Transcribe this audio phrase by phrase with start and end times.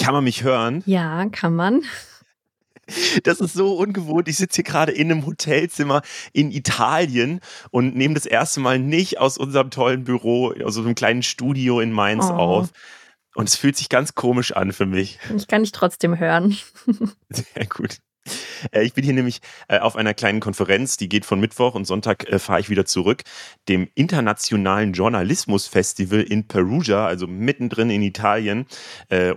[0.00, 0.82] Kann man mich hören?
[0.86, 1.82] Ja, kann man.
[3.22, 4.28] Das ist so ungewohnt.
[4.28, 9.18] Ich sitze hier gerade in einem Hotelzimmer in Italien und nehme das erste Mal nicht
[9.18, 12.34] aus unserem tollen Büro, aus unserem kleinen Studio in Mainz oh.
[12.34, 12.70] auf.
[13.34, 15.18] Und es fühlt sich ganz komisch an für mich.
[15.36, 16.56] Ich kann dich trotzdem hören.
[17.28, 17.98] Sehr gut.
[18.72, 21.86] Äh, ich bin hier nämlich äh, auf einer kleinen Konferenz, die geht von Mittwoch und
[21.86, 23.22] Sonntag äh, fahre ich wieder zurück,
[23.68, 28.66] dem Internationalen Journalismus-Festival in Perugia, also mittendrin in Italien,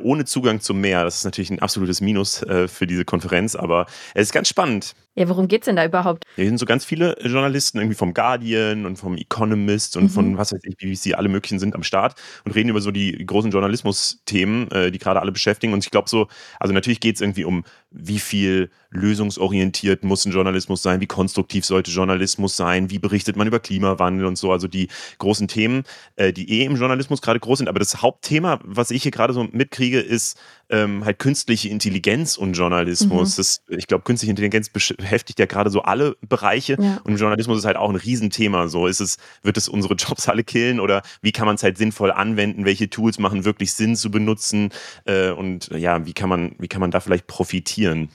[0.01, 1.03] ohne Zugang zum Meer.
[1.03, 4.95] Das ist natürlich ein absolutes Minus für diese Konferenz, aber es ist ganz spannend.
[5.15, 6.25] Ja, worum geht's denn da überhaupt?
[6.35, 10.09] Hier sind so ganz viele Journalisten, irgendwie vom Guardian und vom Economist und mhm.
[10.09, 13.23] von was weiß ich, BBC, alle möglichen sind am Start und reden über so die
[13.23, 15.71] großen Journalismus-Themen, äh, die gerade alle beschäftigen.
[15.73, 16.27] Und ich glaube so,
[16.59, 21.65] also natürlich geht es irgendwie um, wie viel lösungsorientiert muss ein Journalismus sein, wie konstruktiv
[21.65, 24.51] sollte Journalismus sein, wie berichtet man über Klimawandel und so.
[24.51, 24.87] Also die
[25.19, 25.83] großen Themen,
[26.15, 27.67] äh, die eh im Journalismus gerade groß sind.
[27.67, 30.39] Aber das Hauptthema, was ich hier gerade so mitkriege, ist
[30.69, 33.33] ähm, halt künstliche Intelligenz und Journalismus.
[33.33, 33.37] Mhm.
[33.37, 35.02] Das, ich glaube, künstliche Intelligenz beschäftigt
[35.39, 36.99] ja gerade so alle Bereiche ja.
[37.03, 38.67] und Journalismus ist halt auch ein Riesenthema.
[38.67, 41.77] So ist es, wird es unsere Jobs alle killen oder wie kann man es halt
[41.77, 42.65] sinnvoll anwenden?
[42.65, 44.69] Welche Tools machen wirklich Sinn zu benutzen?
[45.05, 48.09] Äh, und ja, wie kann man, wie kann man da vielleicht profitieren?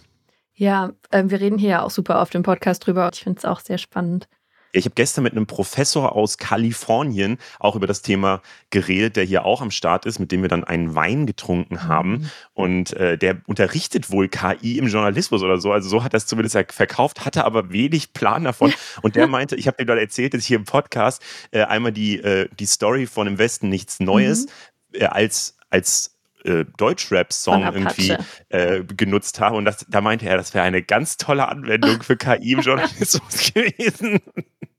[0.55, 3.39] Ja, äh, wir reden hier ja auch super oft im Podcast drüber und ich finde
[3.39, 4.29] es auch sehr spannend.
[4.73, 9.45] Ich habe gestern mit einem Professor aus Kalifornien auch über das Thema geredet, der hier
[9.45, 11.83] auch am Start ist, mit dem wir dann einen Wein getrunken mhm.
[11.85, 12.11] haben.
[12.11, 12.31] Mhm.
[12.55, 15.73] Und äh, der unterrichtet wohl KI im Journalismus oder so.
[15.73, 18.73] Also so hat er es zumindest verkauft, hatte aber wenig Plan davon.
[19.03, 21.93] Und der meinte, ich habe dir dann erzählt, dass ich hier im Podcast äh, einmal
[21.93, 24.47] die, äh, die Story von Im Westen nichts Neues
[24.93, 25.01] mhm.
[25.01, 28.17] äh, als, als äh, Deutschrap-Song irgendwie
[28.49, 29.57] äh, genutzt habe.
[29.57, 33.53] Und das, da meinte er, das wäre eine ganz tolle Anwendung für KI im Journalismus
[33.55, 34.21] gewesen.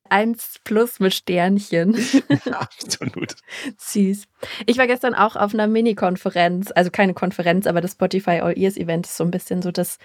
[0.10, 1.98] Eins plus mit Sternchen.
[2.46, 3.36] Ja, absolut.
[3.78, 4.28] Süß.
[4.66, 8.78] Ich war gestern auch auf einer Mini-Konferenz, also keine Konferenz, aber das Spotify All Ears
[8.78, 9.98] Event ist so ein bisschen so das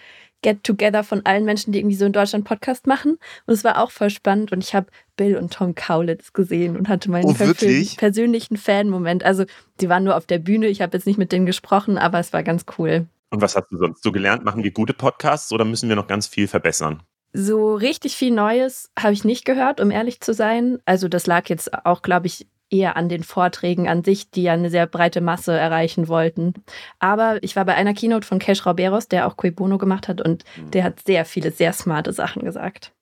[0.43, 3.19] Get-Together von allen Menschen, die irgendwie so in Deutschland Podcast machen.
[3.47, 6.89] Und es war auch voll spannend und ich habe Bill und Tom Kaulitz gesehen und
[6.89, 9.25] hatte meinen oh, persönlichen Fan-Moment.
[9.25, 9.45] Also
[9.81, 12.33] die waren nur auf der Bühne, ich habe jetzt nicht mit denen gesprochen, aber es
[12.33, 13.07] war ganz cool.
[13.31, 14.45] Und was hast du sonst so gelernt?
[14.45, 17.03] Machen wir gute Podcasts oder müssen wir noch ganz viel verbessern?
[17.37, 20.79] So richtig viel Neues habe ich nicht gehört, um ehrlich zu sein.
[20.85, 24.53] Also das lag jetzt auch, glaube ich, eher an den Vorträgen an sich, die ja
[24.53, 26.55] eine sehr breite Masse erreichen wollten.
[27.01, 30.21] Aber ich war bei einer Keynote von Cash Rauberos, der auch Cui Bono gemacht hat,
[30.21, 30.71] und mhm.
[30.71, 32.93] der hat sehr viele, sehr smarte Sachen gesagt.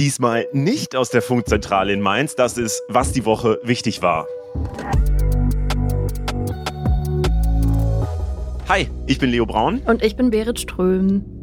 [0.00, 2.34] Diesmal nicht aus der Funkzentrale in Mainz.
[2.34, 4.26] Das ist, was die Woche wichtig war.
[8.68, 9.80] Hi, ich bin Leo Braun.
[9.86, 11.35] Und ich bin Berit Ström.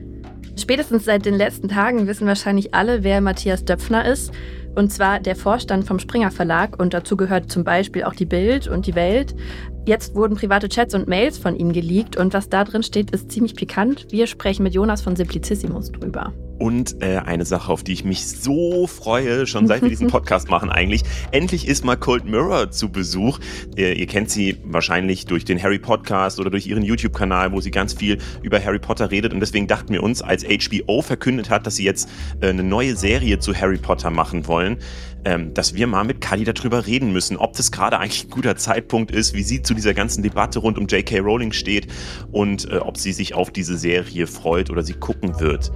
[0.55, 4.31] Spätestens seit den letzten Tagen wissen wahrscheinlich alle, wer Matthias Döpfner ist.
[4.75, 8.67] Und zwar der Vorstand vom Springer Verlag und dazu gehört zum Beispiel auch die Bild
[8.67, 9.35] und die Welt.
[9.85, 13.29] Jetzt wurden private Chats und Mails von ihm geleakt und was da drin steht, ist
[13.29, 14.07] ziemlich pikant.
[14.11, 16.31] Wir sprechen mit Jonas von Simplicissimus drüber.
[16.57, 20.49] Und äh, eine Sache, auf die ich mich so freue, schon seit wir diesen Podcast
[20.49, 21.03] machen eigentlich.
[21.31, 23.39] Endlich ist mal Cold Mirror zu Besuch.
[23.75, 27.71] Ihr, ihr kennt sie wahrscheinlich durch den Harry Podcast oder durch ihren YouTube-Kanal, wo sie
[27.71, 29.33] ganz viel über Harry Potter redet.
[29.33, 32.07] Und deswegen dachten wir uns, als HBO verkündet hat, dass sie jetzt
[32.39, 34.77] äh, eine neue Serie zu Harry Potter machen wollen,
[35.25, 38.55] ähm, dass wir mal mit Kali darüber reden müssen, ob das gerade eigentlich ein guter
[38.55, 41.19] Zeitpunkt ist, wie sie zu dieser ganzen Debatte rund um J.K.
[41.19, 41.87] Rowling steht
[42.31, 45.71] und äh, ob sie sich auf diese Serie freut oder sie gucken wird.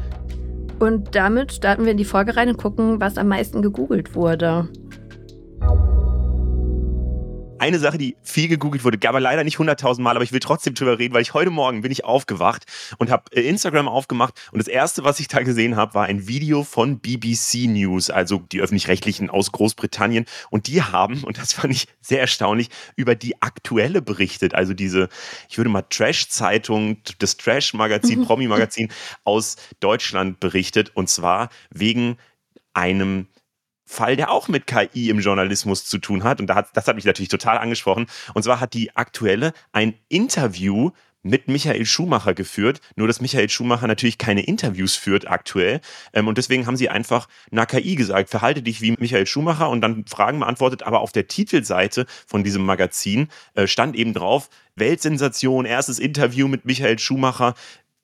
[0.80, 4.70] Und damit starten wir in die Folge rein und gucken, was am meisten gegoogelt wurde.
[7.60, 10.40] Eine Sache, die viel gegoogelt wurde, gab aber leider nicht 100.000 Mal, aber ich will
[10.40, 12.66] trotzdem drüber reden, weil ich heute Morgen bin ich aufgewacht
[13.00, 16.28] und habe äh, Instagram aufgemacht und das erste, was ich da gesehen habe, war ein
[16.28, 20.26] Video von BBC News, also die öffentlich-rechtlichen aus Großbritannien.
[20.52, 25.10] Und die haben, und das fand ich sehr erstaunlich, über die aktuelle berichtet, also diese,
[25.50, 28.90] ich würde mal Trash-Zeitung, das Trash-Magazin, Promi-Magazin
[29.24, 30.92] aus Deutschland berichtet.
[30.94, 32.18] Und zwar wegen
[32.74, 33.28] einem
[33.88, 36.42] Fall, der auch mit KI im Journalismus zu tun hat.
[36.42, 38.08] Und da hat, das hat mich natürlich total angesprochen.
[38.34, 40.92] Und zwar hat die aktuelle ein Interview
[41.24, 42.82] mit Michael Schumacher geführt.
[42.96, 45.82] Nur, dass Michael Schumacher natürlich keine Interviews führt aktuell.
[46.14, 49.82] Ähm, und deswegen haben sie einfach einer KI gesagt, verhalte dich wie Michael Schumacher und
[49.82, 50.84] dann Fragen beantwortet.
[50.84, 56.66] Aber auf der Titelseite von diesem Magazin äh, stand eben drauf, Weltsensation, erstes Interview mit
[56.66, 57.56] Michael Schumacher.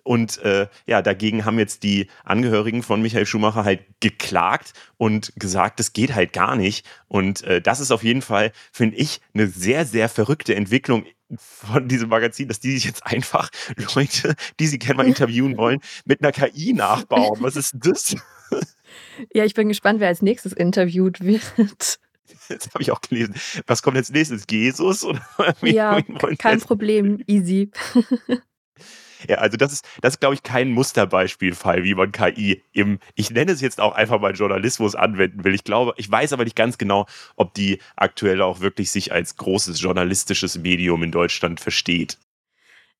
[0.03, 5.79] Und äh, ja, dagegen haben jetzt die Angehörigen von Michael Schumacher halt geklagt und gesagt,
[5.79, 6.85] das geht halt gar nicht.
[7.07, 11.05] Und äh, das ist auf jeden Fall, finde ich, eine sehr, sehr verrückte Entwicklung
[11.37, 13.49] von diesem Magazin, dass die sich jetzt einfach
[13.95, 17.39] Leute, die sie gerne mal interviewen wollen, mit einer KI nachbauen.
[17.41, 18.15] Was ist das?
[19.33, 21.99] Ja, ich bin gespannt, wer als nächstes interviewt wird.
[22.47, 23.33] Das habe ich auch gelesen.
[23.65, 24.43] Was kommt jetzt nächstes?
[24.49, 25.03] Jesus?
[25.03, 25.25] Oder
[25.63, 25.99] ja,
[26.37, 27.23] kein Problem.
[27.25, 27.71] Easy.
[29.27, 33.31] Ja, also das ist, das ist, glaube ich, kein Musterbeispielfall, wie man KI im, ich
[33.31, 35.53] nenne es jetzt auch einfach mal Journalismus anwenden will.
[35.53, 37.05] Ich glaube, ich weiß aber nicht ganz genau,
[37.35, 42.17] ob die aktuell auch wirklich sich als großes journalistisches Medium in Deutschland versteht.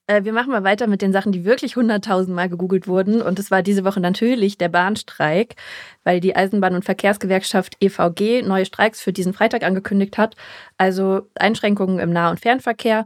[0.08, 3.22] Äh, wir machen mal weiter mit den Sachen, die wirklich hunderttausendmal gegoogelt wurden.
[3.22, 5.56] Und es war diese Woche natürlich der Bahnstreik,
[6.04, 10.36] weil die Eisenbahn- und Verkehrsgewerkschaft EVG neue Streiks für diesen Freitag angekündigt hat.
[10.78, 13.06] Also Einschränkungen im Nah- und Fernverkehr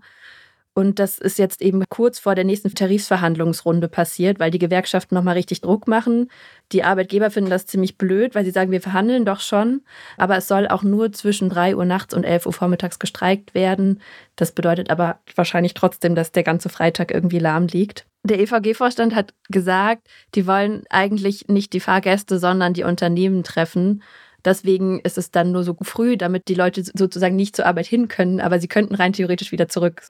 [0.78, 5.34] und das ist jetzt eben kurz vor der nächsten Tarifsverhandlungsrunde passiert, weil die Gewerkschaften nochmal
[5.34, 6.30] richtig Druck machen.
[6.72, 9.82] Die Arbeitgeber finden das ziemlich blöd, weil sie sagen, wir verhandeln doch schon.
[10.18, 14.04] Aber es soll auch nur zwischen 3 Uhr nachts und 11 Uhr vormittags gestreikt werden.
[14.36, 18.06] Das bedeutet aber wahrscheinlich trotzdem, dass der ganze Freitag irgendwie lahm liegt.
[18.24, 24.04] Der EVG-Vorstand hat gesagt, die wollen eigentlich nicht die Fahrgäste, sondern die Unternehmen treffen.
[24.46, 28.10] Deswegen ist es dann nur so früh, damit die Leute sozusagen nicht zur Arbeit hin
[28.10, 30.04] können, aber sie könnten rein theoretisch wieder zurück.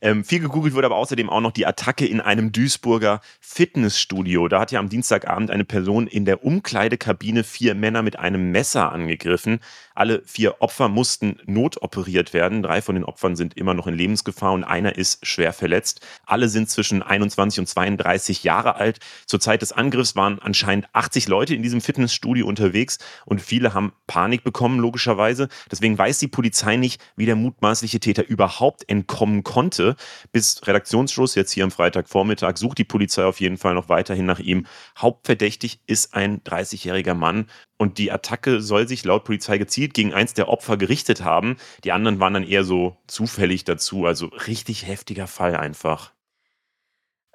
[0.00, 4.48] Ähm, viel gegoogelt wurde aber außerdem auch noch die Attacke in einem Duisburger Fitnessstudio.
[4.48, 8.92] Da hat ja am Dienstagabend eine Person in der Umkleidekabine vier Männer mit einem Messer
[8.92, 9.60] angegriffen.
[9.94, 12.62] Alle vier Opfer mussten notoperiert werden.
[12.62, 16.00] Drei von den Opfern sind immer noch in Lebensgefahr und einer ist schwer verletzt.
[16.26, 18.98] Alle sind zwischen 21 und 32 Jahre alt.
[19.26, 23.92] Zur Zeit des Angriffs waren anscheinend 80 Leute in diesem Fitnessstudio unterwegs und viele haben
[24.06, 25.48] Panik bekommen, logischerweise.
[25.70, 29.83] Deswegen weiß die Polizei nicht, wie der mutmaßliche Täter überhaupt entkommen konnte.
[30.32, 34.40] Bis Redaktionsschluss, jetzt hier am Freitagvormittag, sucht die Polizei auf jeden Fall noch weiterhin nach
[34.40, 34.66] ihm.
[34.98, 37.46] Hauptverdächtig ist ein 30-jähriger Mann.
[37.76, 41.56] Und die Attacke soll sich laut Polizei gezielt gegen eins der Opfer gerichtet haben.
[41.84, 44.06] Die anderen waren dann eher so zufällig dazu.
[44.06, 46.12] Also richtig heftiger Fall einfach.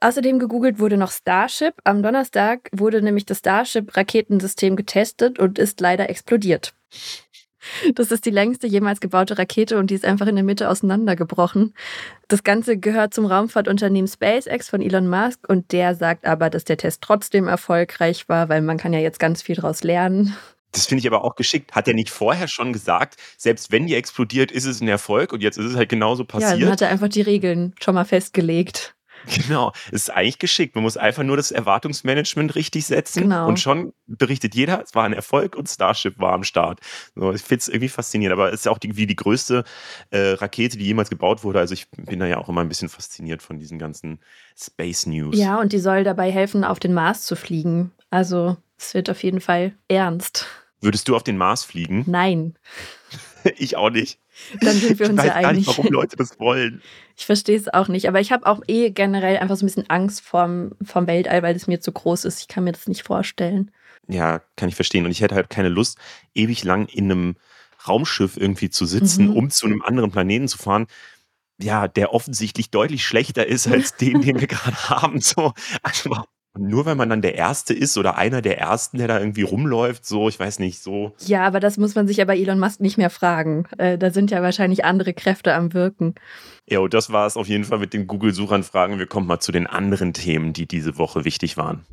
[0.01, 1.73] Außerdem gegoogelt wurde noch Starship.
[1.83, 6.73] Am Donnerstag wurde nämlich das Starship-Raketensystem getestet und ist leider explodiert.
[7.95, 11.73] Das ist die längste jemals gebaute Rakete und die ist einfach in der Mitte auseinandergebrochen.
[12.27, 16.77] Das Ganze gehört zum Raumfahrtunternehmen SpaceX von Elon Musk und der sagt aber, dass der
[16.77, 20.35] Test trotzdem erfolgreich war, weil man kann ja jetzt ganz viel daraus lernen.
[20.71, 21.71] Das finde ich aber auch geschickt.
[21.73, 25.41] Hat er nicht vorher schon gesagt, selbst wenn die explodiert, ist es ein Erfolg und
[25.41, 26.59] jetzt ist es halt genauso passiert?
[26.59, 28.95] Ja, dann hat er einfach die Regeln schon mal festgelegt.
[29.29, 30.75] Genau, es ist eigentlich geschickt.
[30.75, 33.47] Man muss einfach nur das Erwartungsmanagement richtig setzen genau.
[33.47, 36.79] und schon berichtet jeder, es war ein Erfolg und Starship war am Start.
[37.15, 39.63] So, ich finde es irgendwie faszinierend, aber es ist auch die, wie die größte
[40.09, 41.59] äh, Rakete, die jemals gebaut wurde.
[41.59, 44.19] Also ich bin da ja auch immer ein bisschen fasziniert von diesen ganzen
[44.57, 45.37] Space News.
[45.37, 47.91] Ja, und die soll dabei helfen, auf den Mars zu fliegen.
[48.09, 50.47] Also es wird auf jeden Fall ernst.
[50.81, 52.03] Würdest du auf den Mars fliegen?
[52.07, 52.55] Nein.
[53.57, 54.19] ich auch nicht.
[54.61, 55.43] Dann sind wir uns ich weiß ja einig.
[55.43, 56.81] Gar nicht, warum Leute das wollen.
[57.19, 59.89] Ich verstehe es auch nicht, aber ich habe auch eh generell einfach so ein bisschen
[59.89, 62.39] Angst vorm, vom Weltall, weil es mir zu groß ist.
[62.39, 63.71] Ich kann mir das nicht vorstellen.
[64.07, 65.03] Ja, kann ich verstehen.
[65.03, 65.97] Und ich hätte halt keine Lust,
[66.33, 67.35] ewig lang in einem
[67.85, 69.35] Raumschiff irgendwie zu sitzen, mhm.
[69.35, 70.87] um zu einem anderen Planeten zu fahren
[71.61, 75.21] ja, der offensichtlich deutlich schlechter ist als den, den wir gerade haben.
[75.21, 75.53] So,
[75.83, 76.23] also
[76.59, 80.05] nur weil man dann der Erste ist oder einer der Ersten, der da irgendwie rumläuft,
[80.05, 81.13] so, ich weiß nicht, so.
[81.25, 83.65] Ja, aber das muss man sich ja bei Elon Musk nicht mehr fragen.
[83.77, 86.15] Äh, da sind ja wahrscheinlich andere Kräfte am Wirken.
[86.67, 88.99] Ja, und das war es auf jeden Fall mit den Google-Suchanfragen.
[88.99, 91.85] Wir kommen mal zu den anderen Themen, die diese Woche wichtig waren.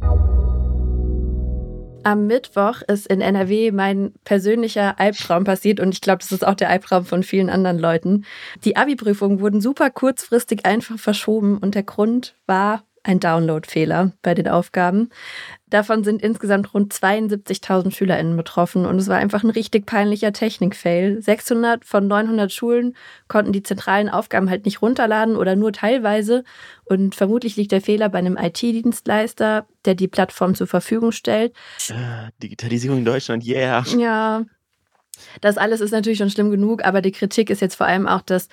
[2.02, 6.54] Am Mittwoch ist in NRW mein persönlicher Albtraum passiert und ich glaube, das ist auch
[6.54, 8.24] der Albtraum von vielen anderen Leuten.
[8.64, 14.48] Die Abi-Prüfungen wurden super kurzfristig einfach verschoben und der Grund war ein Download-Fehler bei den
[14.48, 15.10] Aufgaben.
[15.68, 21.20] Davon sind insgesamt rund 72.000 SchülerInnen betroffen und es war einfach ein richtig peinlicher Technik-Fail.
[21.20, 26.44] 600 von 900 Schulen konnten die zentralen Aufgaben halt nicht runterladen oder nur teilweise
[26.84, 31.52] und vermutlich liegt der Fehler bei einem IT-Dienstleister, der die Plattform zur Verfügung stellt.
[31.88, 33.84] Äh, Digitalisierung in Deutschland, yeah.
[33.96, 34.44] Ja,
[35.40, 38.22] das alles ist natürlich schon schlimm genug, aber die Kritik ist jetzt vor allem auch,
[38.22, 38.48] dass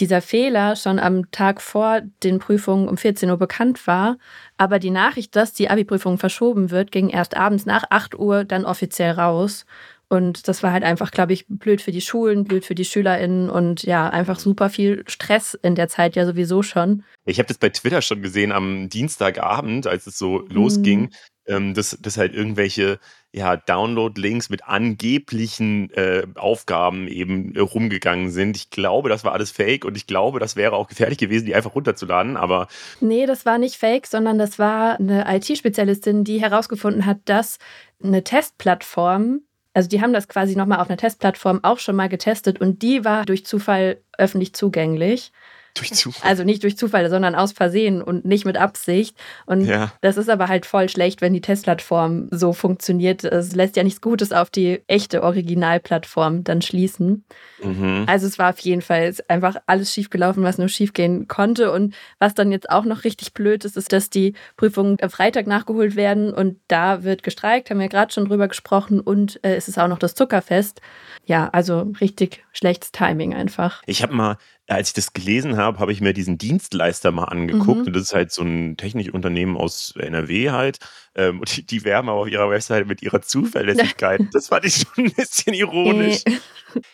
[0.00, 4.18] dieser Fehler schon am Tag vor den Prüfungen um 14 Uhr bekannt war.
[4.56, 8.64] Aber die Nachricht, dass die Abi-Prüfung verschoben wird, ging erst abends nach 8 Uhr dann
[8.64, 9.64] offiziell raus.
[10.08, 13.50] Und das war halt einfach, glaube ich, blöd für die Schulen, blöd für die SchülerInnen
[13.50, 17.02] und ja, einfach super viel Stress in der Zeit ja sowieso schon.
[17.24, 20.48] Ich habe das bei Twitter schon gesehen am Dienstagabend, als es so mhm.
[20.48, 21.10] losging,
[21.46, 22.98] ähm, dass, dass halt irgendwelche
[23.32, 28.56] ja, Download-Links mit angeblichen äh, Aufgaben eben äh, rumgegangen sind.
[28.56, 31.54] Ich glaube, das war alles fake und ich glaube, das wäre auch gefährlich gewesen, die
[31.54, 32.68] einfach runterzuladen, aber.
[33.00, 37.58] Nee, das war nicht fake, sondern das war eine IT-Spezialistin, die herausgefunden hat, dass
[38.02, 39.42] eine Testplattform
[39.76, 43.04] also die haben das quasi nochmal auf einer Testplattform auch schon mal getestet und die
[43.04, 45.32] war durch Zufall öffentlich zugänglich.
[45.78, 46.28] Durch Zufall.
[46.28, 49.16] Also nicht durch Zufall, sondern aus Versehen und nicht mit Absicht.
[49.46, 49.92] Und ja.
[50.00, 53.24] das ist aber halt voll schlecht, wenn die Testplattform so funktioniert.
[53.24, 57.24] Es lässt ja nichts Gutes auf die echte Originalplattform dann schließen.
[57.62, 58.04] Mhm.
[58.06, 61.72] Also es war auf jeden Fall einfach alles schiefgelaufen, was nur schiefgehen konnte.
[61.72, 65.46] Und was dann jetzt auch noch richtig blöd ist, ist, dass die Prüfungen am Freitag
[65.46, 69.00] nachgeholt werden und da wird gestreikt, haben wir gerade schon drüber gesprochen.
[69.00, 70.80] Und äh, es ist auch noch das Zuckerfest.
[71.24, 73.82] Ja, also richtig schlechtes Timing einfach.
[73.86, 77.80] Ich habe mal als ich das gelesen habe, habe ich mir diesen Dienstleister mal angeguckt.
[77.80, 77.86] Mhm.
[77.86, 80.78] Und das ist halt so ein Technikunternehmen aus NRW halt.
[81.16, 84.20] Ähm, und die, die werben aber auf ihrer Website mit ihrer Zuverlässigkeit.
[84.32, 86.22] das fand ich schon ein bisschen ironisch.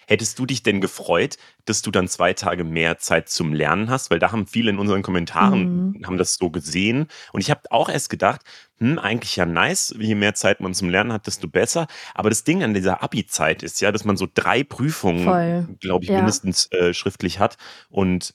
[0.06, 4.12] Hättest du dich denn gefreut, dass du dann zwei Tage mehr Zeit zum Lernen hast?
[4.12, 6.06] Weil da haben viele in unseren Kommentaren mhm.
[6.06, 7.08] haben das so gesehen.
[7.32, 8.42] Und ich habe auch erst gedacht,
[8.78, 11.88] hm, eigentlich ja nice, je mehr Zeit man zum Lernen hat, desto besser.
[12.14, 16.10] Aber das Ding an dieser Abi-Zeit ist ja, dass man so drei Prüfungen, glaube ich,
[16.10, 16.16] ja.
[16.16, 17.56] mindestens äh, schriftlich hat.
[17.90, 18.34] Und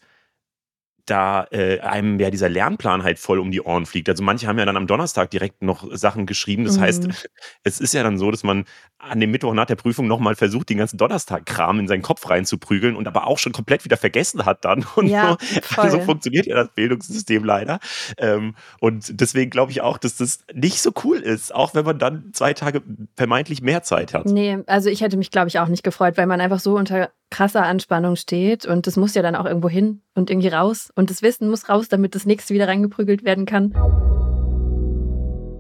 [1.09, 4.09] da äh, einem ja dieser Lernplan halt voll um die Ohren fliegt.
[4.09, 6.65] Also manche haben ja dann am Donnerstag direkt noch Sachen geschrieben.
[6.65, 6.81] Das mhm.
[6.81, 7.07] heißt,
[7.63, 8.65] es ist ja dann so, dass man
[8.99, 12.95] an dem Mittwoch nach der Prüfung nochmal versucht, den ganzen Donnerstag-Kram in seinen Kopf reinzuprügeln
[12.95, 14.85] und aber auch schon komplett wieder vergessen hat dann.
[14.95, 15.37] Und ja,
[15.75, 17.79] so, also funktioniert ja das Bildungssystem leider.
[18.17, 21.99] Ähm, und deswegen glaube ich auch, dass das nicht so cool ist, auch wenn man
[21.99, 22.81] dann zwei Tage
[23.15, 24.25] vermeintlich mehr Zeit hat.
[24.25, 27.11] Nee, also ich hätte mich, glaube ich, auch nicht gefreut, weil man einfach so unter
[27.29, 31.09] krasser Anspannung steht und das muss ja dann auch irgendwo hin und irgendwie raus und
[31.09, 33.73] das Wissen muss raus, damit das nächste wieder reingeprügelt werden kann.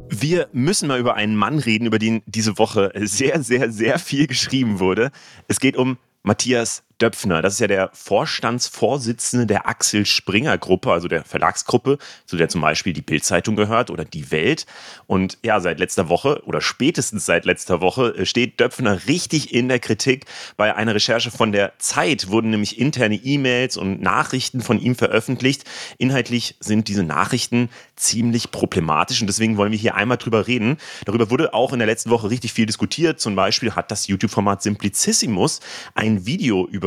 [0.09, 4.27] Wir müssen mal über einen Mann reden, über den diese Woche sehr, sehr, sehr viel
[4.27, 5.11] geschrieben wurde.
[5.47, 7.41] Es geht um Matthias Döpfner.
[7.41, 12.61] Das ist ja der Vorstandsvorsitzende der Axel Springer Gruppe, also der Verlagsgruppe, zu der zum
[12.61, 14.65] Beispiel die Bildzeitung gehört oder die Welt.
[15.05, 19.67] Und ja, seit letzter Woche oder spätestens seit letzter Woche äh, steht Döpfner richtig in
[19.67, 20.25] der Kritik.
[20.55, 25.65] Bei einer Recherche von der Zeit wurden nämlich interne E-Mails und Nachrichten von ihm veröffentlicht.
[25.99, 30.77] Inhaltlich sind diese Nachrichten ziemlich problematisch und deswegen wollen wir hier einmal drüber reden.
[31.05, 33.19] Darüber wurde auch in der letzten Woche richtig viel diskutiert.
[33.19, 35.59] Zum Beispiel hat das YouTube-Format Simplicissimus
[35.93, 36.86] ein Video über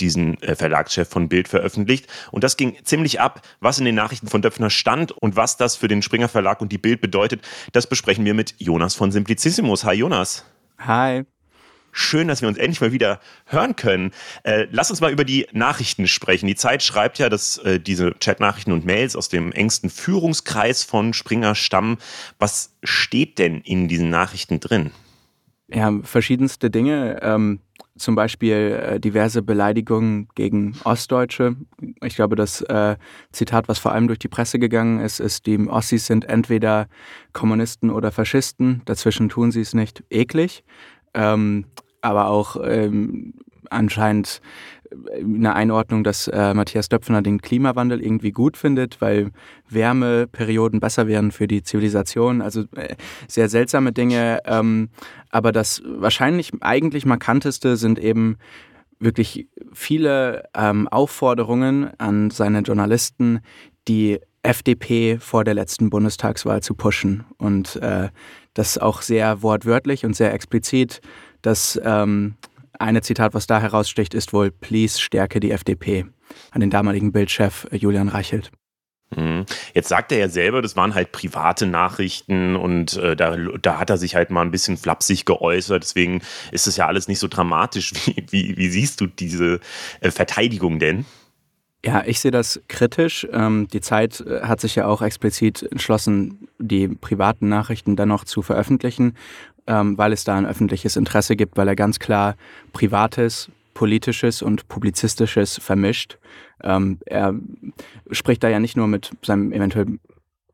[0.00, 2.06] diesen äh, Verlagschef von Bild veröffentlicht.
[2.30, 5.76] Und das ging ziemlich ab, was in den Nachrichten von Döpfner stand und was das
[5.76, 7.42] für den Springer Verlag und die Bild bedeutet.
[7.72, 9.84] Das besprechen wir mit Jonas von Simplicissimus.
[9.84, 10.44] Hi Jonas.
[10.78, 11.24] Hi.
[11.98, 14.10] Schön, dass wir uns endlich mal wieder hören können.
[14.42, 16.46] Äh, lass uns mal über die Nachrichten sprechen.
[16.46, 21.14] Die Zeit schreibt ja, dass äh, diese Chatnachrichten und Mails aus dem engsten Führungskreis von
[21.14, 21.96] Springer stammen.
[22.38, 24.90] Was steht denn in diesen Nachrichten drin?
[25.68, 27.18] Ja, verschiedenste Dinge.
[27.22, 27.60] Ähm,
[27.96, 31.56] zum Beispiel äh, diverse Beleidigungen gegen Ostdeutsche.
[32.02, 32.96] Ich glaube, das äh,
[33.32, 36.88] Zitat, was vor allem durch die Presse gegangen ist, ist, die Ossis sind entweder
[37.32, 40.64] Kommunisten oder Faschisten, dazwischen tun sie es nicht, eklig.
[41.14, 41.66] Ähm,
[42.02, 43.34] aber auch ähm,
[43.70, 44.40] anscheinend
[45.18, 49.30] eine Einordnung, dass äh, Matthias Döpfner den Klimawandel irgendwie gut findet, weil
[49.68, 52.42] Wärmeperioden besser wären für die Zivilisation.
[52.42, 52.96] Also äh,
[53.28, 54.40] sehr seltsame Dinge.
[54.44, 54.88] Ähm,
[55.30, 58.36] aber das wahrscheinlich eigentlich markanteste sind eben
[58.98, 63.40] wirklich viele ähm, Aufforderungen an seine Journalisten,
[63.88, 67.24] die FDP vor der letzten Bundestagswahl zu pushen.
[67.36, 68.08] Und äh,
[68.54, 71.00] das auch sehr wortwörtlich und sehr explizit,
[71.42, 72.34] dass ähm,
[72.78, 76.06] eine Zitat, was da heraussticht, ist wohl, please stärke die FDP
[76.50, 78.50] an den damaligen Bildchef äh, Julian Reichelt.
[79.14, 79.46] Mhm.
[79.72, 83.90] Jetzt sagt er ja selber, das waren halt private Nachrichten und äh, da, da hat
[83.90, 85.84] er sich halt mal ein bisschen flapsig geäußert.
[85.84, 87.92] Deswegen ist es ja alles nicht so dramatisch.
[88.06, 89.60] Wie, wie, wie siehst du diese
[90.00, 91.04] äh, Verteidigung denn?
[91.86, 93.26] Ja, ich sehe das kritisch.
[93.32, 98.42] Ähm, die Zeit äh, hat sich ja auch explizit entschlossen, die privaten Nachrichten dennoch zu
[98.42, 99.14] veröffentlichen
[99.66, 102.36] ähm, weil es da ein öffentliches Interesse gibt, weil er ganz klar
[102.72, 106.18] Privates, Politisches und Publizistisches vermischt.
[106.62, 107.34] Ähm, er
[108.10, 109.98] spricht da ja nicht nur mit seinem eventuell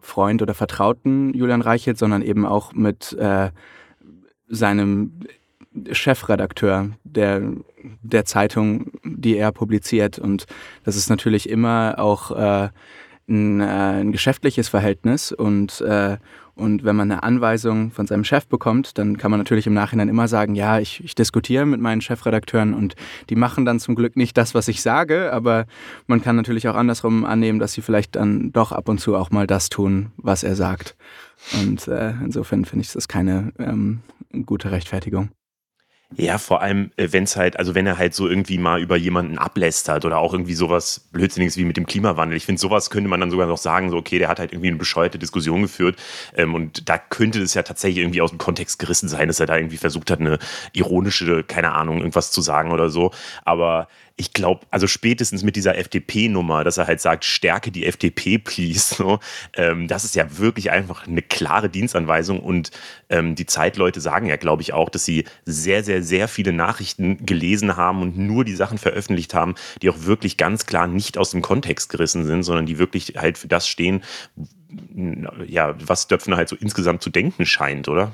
[0.00, 3.50] Freund oder Vertrauten Julian Reichelt, sondern eben auch mit äh,
[4.48, 5.20] seinem
[5.90, 7.42] Chefredakteur der,
[8.02, 10.18] der Zeitung, die er publiziert.
[10.18, 10.46] Und
[10.84, 12.68] das ist natürlich immer auch äh,
[13.28, 16.18] ein, äh, ein geschäftliches Verhältnis und, äh,
[16.54, 20.10] und wenn man eine Anweisung von seinem Chef bekommt, dann kann man natürlich im Nachhinein
[20.10, 22.94] immer sagen, ja, ich, ich diskutiere mit meinen Chefredakteuren und
[23.30, 25.64] die machen dann zum Glück nicht das, was ich sage, aber
[26.06, 29.30] man kann natürlich auch andersrum annehmen, dass sie vielleicht dann doch ab und zu auch
[29.30, 30.94] mal das tun, was er sagt.
[31.62, 34.00] Und äh, insofern finde ich das keine ähm,
[34.44, 35.30] gute Rechtfertigung.
[36.16, 38.96] Ja, vor allem, äh, wenn es halt, also wenn er halt so irgendwie mal über
[38.96, 42.36] jemanden ablästert oder auch irgendwie sowas Blödsinniges wie mit dem Klimawandel.
[42.36, 44.68] Ich finde, sowas könnte man dann sogar noch sagen, so, okay, der hat halt irgendwie
[44.68, 45.96] eine bescheuerte Diskussion geführt.
[46.36, 49.46] Ähm, und da könnte es ja tatsächlich irgendwie aus dem Kontext gerissen sein, dass er
[49.46, 50.38] da irgendwie versucht hat, eine
[50.72, 53.10] ironische, keine Ahnung, irgendwas zu sagen oder so.
[53.44, 58.38] Aber ich glaube, also spätestens mit dieser FDP-Nummer, dass er halt sagt, stärke die FDP,
[58.38, 58.94] please.
[59.02, 59.20] So,
[59.54, 62.40] ähm, das ist ja wirklich einfach eine klare Dienstanweisung.
[62.40, 62.70] Und
[63.08, 67.24] ähm, die Zeitleute sagen ja, glaube ich, auch, dass sie sehr, sehr, sehr viele Nachrichten
[67.24, 71.30] gelesen haben und nur die Sachen veröffentlicht haben, die auch wirklich ganz klar nicht aus
[71.30, 74.02] dem Kontext gerissen sind, sondern die wirklich halt für das stehen,
[75.46, 78.12] ja, was Döpfner halt so insgesamt zu denken scheint, oder?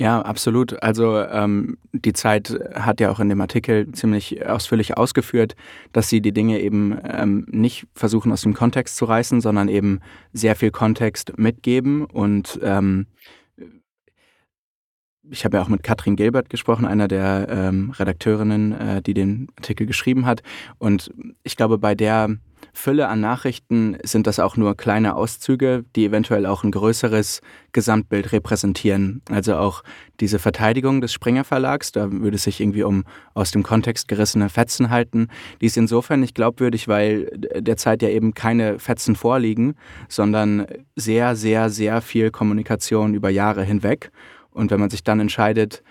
[0.00, 0.82] Ja, absolut.
[0.82, 5.56] Also ähm, die Zeit hat ja auch in dem Artikel ziemlich ausführlich ausgeführt,
[5.92, 10.00] dass sie die Dinge eben ähm, nicht versuchen aus dem Kontext zu reißen, sondern eben
[10.32, 12.06] sehr viel Kontext mitgeben.
[12.06, 13.08] Und ähm,
[15.30, 19.48] ich habe ja auch mit Katrin Gilbert gesprochen, einer der ähm, Redakteurinnen, äh, die den
[19.56, 20.42] Artikel geschrieben hat.
[20.78, 22.36] Und ich glaube, bei der
[22.72, 27.40] Fülle an Nachrichten sind das auch nur kleine Auszüge, die eventuell auch ein größeres
[27.72, 29.22] Gesamtbild repräsentieren.
[29.30, 29.82] Also auch
[30.20, 34.48] diese Verteidigung des Springer Verlags, da würde es sich irgendwie um aus dem Kontext gerissene
[34.48, 35.28] Fetzen halten.
[35.60, 39.74] Die ist insofern nicht glaubwürdig, weil derzeit ja eben keine Fetzen vorliegen,
[40.08, 44.10] sondern sehr, sehr, sehr viel Kommunikation über Jahre hinweg.
[44.52, 45.82] Und wenn man sich dann entscheidet,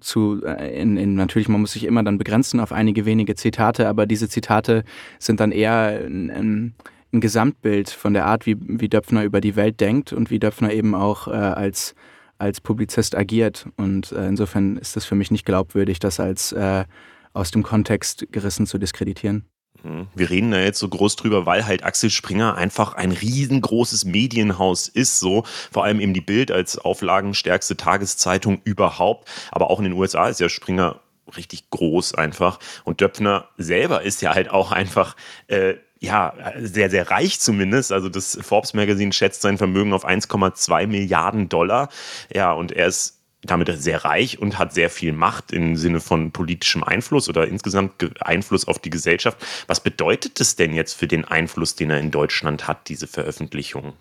[0.00, 3.88] zu, äh, in, in, natürlich, man muss sich immer dann begrenzen auf einige wenige Zitate,
[3.88, 4.84] aber diese Zitate
[5.18, 6.74] sind dann eher ein,
[7.12, 10.72] ein Gesamtbild von der Art, wie, wie Döpfner über die Welt denkt und wie Döpfner
[10.72, 11.94] eben auch äh, als,
[12.38, 13.66] als Publizist agiert.
[13.76, 16.84] Und äh, insofern ist das für mich nicht glaubwürdig, das als äh,
[17.32, 19.44] aus dem Kontext gerissen zu diskreditieren.
[19.84, 20.08] Mhm.
[20.14, 24.88] Wir reden da jetzt so groß drüber, weil halt Axel Springer einfach ein riesengroßes Medienhaus
[24.88, 29.92] ist, so vor allem eben die Bild als auflagenstärkste Tageszeitung überhaupt, aber auch in den
[29.92, 31.00] USA ist ja Springer
[31.36, 37.10] richtig groß einfach und Döpfner selber ist ja halt auch einfach äh, ja, sehr, sehr
[37.10, 37.90] reich zumindest.
[37.90, 41.88] Also das Forbes Magazine schätzt sein Vermögen auf 1,2 Milliarden Dollar.
[42.32, 46.32] Ja, und er ist damit sehr reich und hat sehr viel Macht im Sinne von
[46.32, 49.38] politischem Einfluss oder insgesamt Einfluss auf die Gesellschaft.
[49.66, 53.94] Was bedeutet es denn jetzt für den Einfluss, den er in Deutschland hat, diese Veröffentlichung?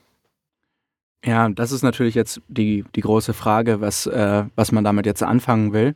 [1.25, 5.23] Ja, das ist natürlich jetzt die, die große Frage, was, äh, was man damit jetzt
[5.23, 5.95] anfangen will.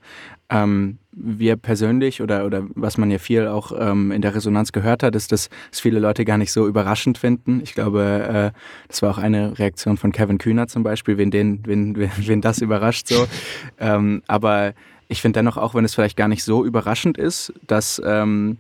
[0.50, 5.04] Ähm, wir persönlich oder, oder was man ja viel auch ähm, in der Resonanz gehört
[5.04, 7.62] hat, ist, dass es viele Leute gar nicht so überraschend finden.
[7.64, 11.66] Ich glaube, äh, das war auch eine Reaktion von Kevin Kühner zum Beispiel, wen, den,
[11.66, 13.28] wen, wen, wen das überrascht so.
[13.80, 14.74] ähm, aber
[15.08, 18.58] ich finde dennoch, auch wenn es vielleicht gar nicht so überraschend ist, dass ähm,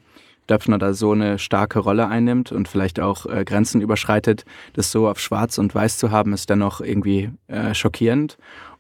[0.49, 5.07] Döpfner da so eine starke Rolle einnimmt und vielleicht auch äh, Grenzen überschreitet, das so
[5.07, 8.37] auf Schwarz und Weiß zu haben, ist dennoch irgendwie äh, schockierend.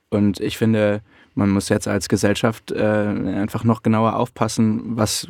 [0.09, 1.01] Und ich finde,
[1.37, 5.27] man muss jetzt als Gesellschaft äh, einfach noch genauer aufpassen, was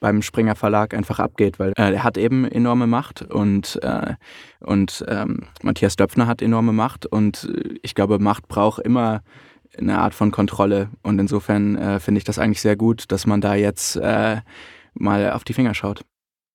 [0.00, 4.14] beim Springer Verlag einfach abgeht, weil äh, er hat eben enorme Macht und, äh,
[4.60, 9.22] und ähm, Matthias Döpfner hat enorme Macht und ich glaube, Macht braucht immer
[9.76, 13.40] eine Art von Kontrolle und insofern äh, finde ich das eigentlich sehr gut, dass man
[13.40, 14.36] da jetzt äh,
[14.94, 16.04] mal auf die Finger schaut.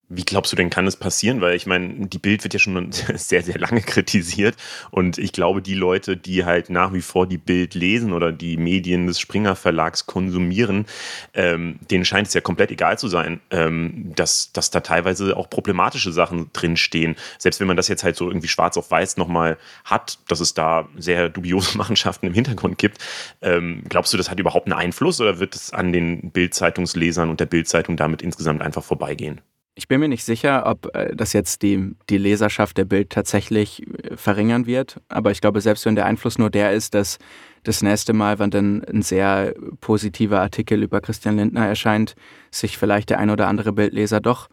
[0.10, 1.42] Wie glaubst du denn, kann es passieren?
[1.42, 4.56] Weil ich meine, die Bild wird ja schon sehr, sehr lange kritisiert.
[4.92, 8.58] Und ich glaube, die Leute, die halt nach wie vor die Bild lesen oder die
[8.58, 10.86] Medien des Springer Verlags konsumieren,
[11.34, 15.50] ähm, denen scheint es ja komplett egal zu sein, ähm, dass, dass da teilweise auch
[15.50, 17.16] problematische Sachen drinstehen.
[17.38, 20.54] Selbst wenn man das jetzt halt so irgendwie schwarz auf weiß nochmal hat, dass es
[20.54, 23.00] da sehr dubiose Machenschaften im Hintergrund gibt.
[23.42, 27.39] Ähm, glaubst du, das hat überhaupt einen Einfluss oder wird es an den Bild-Zeitungslesern und
[27.39, 29.42] der Bild-Zeitung damit insgesamt einfach vorbeigehen?
[29.76, 33.88] Ich bin mir nicht sicher, ob äh, das jetzt die, die Leserschaft der Bild tatsächlich
[33.88, 35.02] äh, verringern wird.
[35.10, 37.18] Aber ich glaube, selbst wenn der Einfluss nur der ist, dass
[37.64, 42.16] das nächste Mal, wenn dann ein sehr positiver Artikel über Christian Lindner erscheint,
[42.52, 44.50] sich vielleicht der ein oder andere Bildleser doch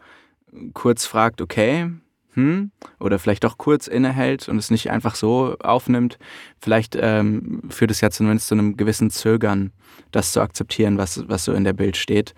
[0.73, 1.89] kurz fragt, okay,
[2.33, 6.17] hm, oder vielleicht doch kurz innehält und es nicht einfach so aufnimmt.
[6.59, 9.71] Vielleicht ähm, führt es ja zumindest zu einem gewissen Zögern,
[10.11, 12.33] das zu akzeptieren, was, was so in der Bild steht.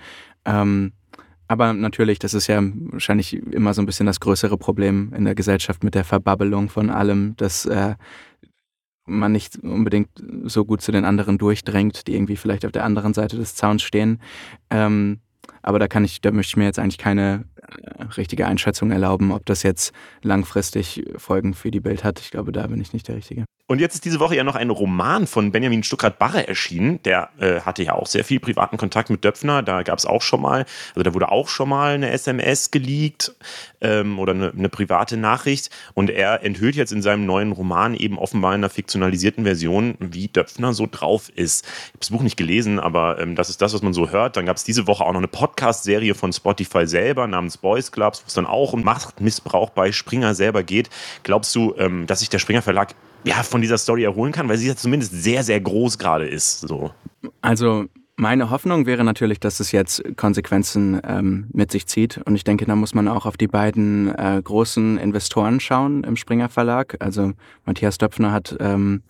[0.46, 0.93] Ähm,
[1.47, 5.36] aber natürlich, das ist ja wahrscheinlich immer so ein bisschen das größere Problem in der
[5.36, 7.95] Gesellschaft mit der Verbabbelung von allem, dass äh,
[9.06, 10.10] man nicht unbedingt
[10.43, 13.82] so gut zu den anderen durchdrängt, die irgendwie vielleicht auf der anderen Seite des Zauns
[13.82, 14.19] stehen.
[14.69, 15.19] Ähm,
[15.62, 19.32] aber da kann ich, da möchte ich mir jetzt eigentlich keine äh, richtige Einschätzung erlauben,
[19.32, 22.19] ob das jetzt langfristig Folgen für die Bild hat.
[22.19, 23.45] Ich glaube, da bin ich nicht der Richtige.
[23.65, 27.02] Und jetzt ist diese Woche ja noch ein Roman von Benjamin Stuckrad-Barre erschienen.
[27.04, 29.63] Der äh, hatte ja auch sehr viel privaten Kontakt mit Döpfner.
[29.63, 33.34] Da gab es auch schon mal, also da wurde auch schon mal eine SMS geleakt
[33.80, 35.69] ähm, oder eine, eine, private Nachricht.
[35.93, 40.28] Und er enthüllt jetzt in seinem neuen Roman eben offenbar in einer fiktionalisierten Version, wie
[40.28, 41.63] Döpfner so drauf ist.
[41.65, 44.36] Ich habe das Buch nicht gelesen, aber ähm, das ist das, was man so hört.
[44.36, 48.23] Dann gab es diese Woche auch noch eine Podcast-Serie von Spotify selber namens Boys Clubs,
[48.23, 50.89] wo es dann auch um Machtmissbrauch bei Springer selber geht.
[51.23, 54.57] Glaubst du, ähm, dass sich der Springer Verlag ja, von dieser Story erholen kann, weil
[54.57, 56.62] sie ja zumindest sehr, sehr groß gerade ist.
[56.62, 56.91] So.
[57.41, 62.19] Also Meine Hoffnung wäre natürlich, dass es jetzt Konsequenzen ähm, mit sich zieht.
[62.25, 66.15] Und ich denke, da muss man auch auf die beiden äh, großen Investoren schauen im
[66.15, 66.95] Springer Verlag.
[66.99, 67.33] Also
[67.65, 69.01] Matthias Döpfner hat ähm,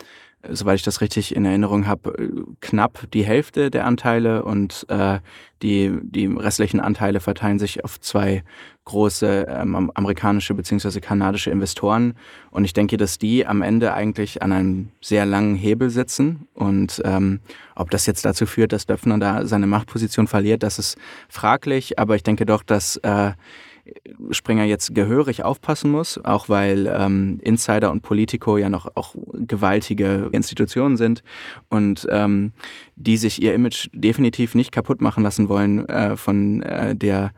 [0.50, 5.20] soweit ich das richtig in Erinnerung habe, knapp die Hälfte der Anteile und äh,
[5.62, 8.44] die, die restlichen Anteile verteilen sich auf zwei
[8.86, 11.00] große ähm, amerikanische bzw.
[11.00, 12.16] kanadische Investoren.
[12.52, 16.48] Und ich denke, dass die am Ende eigentlich an einem sehr langen Hebel sitzen.
[16.54, 17.40] Und ähm,
[17.76, 20.98] ob das jetzt dazu führt, dass Döpfner da seine Machtposition verliert, das ist
[21.30, 21.98] fraglich.
[21.98, 23.32] Aber ich denke doch, dass äh,
[24.32, 30.30] Springer jetzt gehörig aufpassen muss, auch weil ähm, Insider und Politico ja noch auch gewaltige
[30.32, 31.24] Institutionen sind
[31.70, 32.54] und ähm,
[32.96, 37.32] die sich ihr Image definitiv nicht kaputt machen lassen wollen äh, von äh, der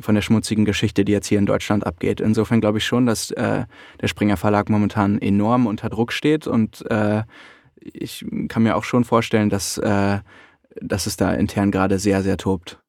[0.00, 2.22] von der schmutzigen Geschichte, die jetzt hier in Deutschland abgeht.
[2.22, 3.64] Insofern glaube ich schon, dass äh,
[4.00, 7.24] der Springer Verlag momentan enorm unter Druck steht und äh,
[7.76, 10.20] ich kann mir auch schon vorstellen, dass, äh,
[10.80, 12.81] dass es da intern gerade sehr, sehr tobt.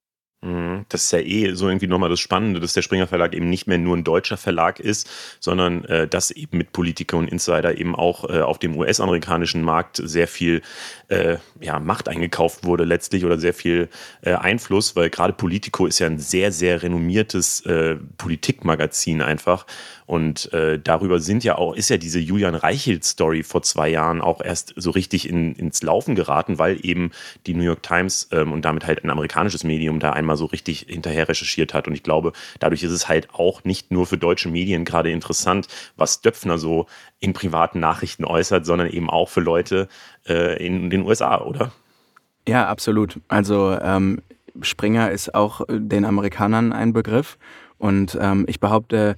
[0.44, 0.86] Mhm.
[0.90, 3.66] Das ist ja eh so irgendwie nochmal das Spannende, dass der Springer Verlag eben nicht
[3.66, 7.96] mehr nur ein deutscher Verlag ist, sondern äh, dass eben mit Politiker und Insider eben
[7.96, 10.62] auch äh, auf dem US-amerikanischen Markt sehr viel
[11.08, 13.88] äh, ja, Macht eingekauft wurde letztlich oder sehr viel
[14.22, 19.66] äh, Einfluss, weil gerade Politico ist ja ein sehr, sehr renommiertes äh, Politikmagazin einfach.
[20.06, 24.42] Und äh, darüber sind ja auch, ist ja diese Julian Reichelt-Story vor zwei Jahren auch
[24.42, 27.12] erst so richtig in, ins Laufen geraten, weil eben
[27.46, 30.86] die New York Times ähm, und damit halt ein amerikanisches Medium da einmal so richtig
[30.90, 31.88] hinterher recherchiert hat.
[31.88, 35.68] Und ich glaube, dadurch ist es halt auch nicht nur für deutsche Medien gerade interessant,
[35.96, 36.88] was Döpfner so
[37.20, 39.88] in privaten Nachrichten äußert, sondern eben auch für Leute
[40.28, 41.72] äh, in den USA, oder?
[42.48, 43.20] Ja, absolut.
[43.30, 44.22] Also ähm,
[44.62, 47.38] Springer ist auch den Amerikanern ein Begriff.
[47.78, 49.18] Und ähm, ich behaupte,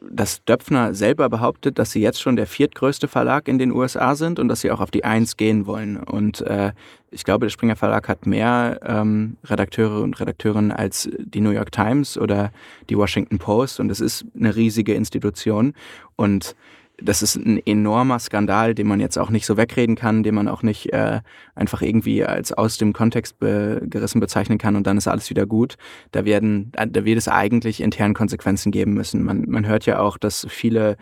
[0.00, 4.38] dass Döpfner selber behauptet, dass sie jetzt schon der viertgrößte Verlag in den USA sind
[4.38, 5.96] und dass sie auch auf die Eins gehen wollen.
[5.96, 6.72] Und äh,
[7.10, 11.72] ich glaube, der Springer Verlag hat mehr ähm, Redakteure und Redakteurinnen als die New York
[11.72, 12.52] Times oder
[12.90, 13.80] die Washington Post.
[13.80, 15.74] Und es ist eine riesige Institution.
[16.16, 16.54] Und
[16.98, 20.48] das ist ein enormer Skandal, den man jetzt auch nicht so wegreden kann, den man
[20.48, 21.20] auch nicht äh,
[21.54, 25.46] einfach irgendwie als aus dem Kontext be gerissen bezeichnen kann und dann ist alles wieder
[25.46, 25.76] gut.
[26.12, 29.24] Da werden, da wird es eigentlich intern Konsequenzen geben müssen.
[29.24, 30.96] Man, man hört ja auch, dass viele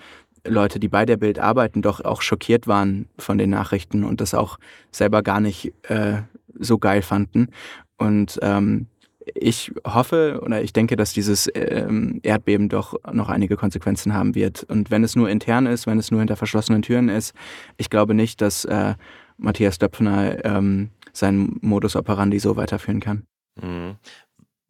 [0.46, 4.34] Leute, die bei der Bild arbeiten, doch auch schockiert waren von den Nachrichten und das
[4.34, 4.58] auch
[4.90, 6.22] selber gar nicht äh,
[6.58, 7.48] so geil fanden.
[7.96, 8.86] Und ähm,
[9.34, 14.64] ich hoffe oder ich denke, dass dieses ähm, Erdbeben doch noch einige Konsequenzen haben wird.
[14.64, 17.34] Und wenn es nur intern ist, wenn es nur hinter verschlossenen Türen ist,
[17.76, 18.94] ich glaube nicht, dass äh,
[19.36, 23.24] Matthias Döpfner ähm, seinen Modus operandi so weiterführen kann.
[23.60, 23.96] Mhm.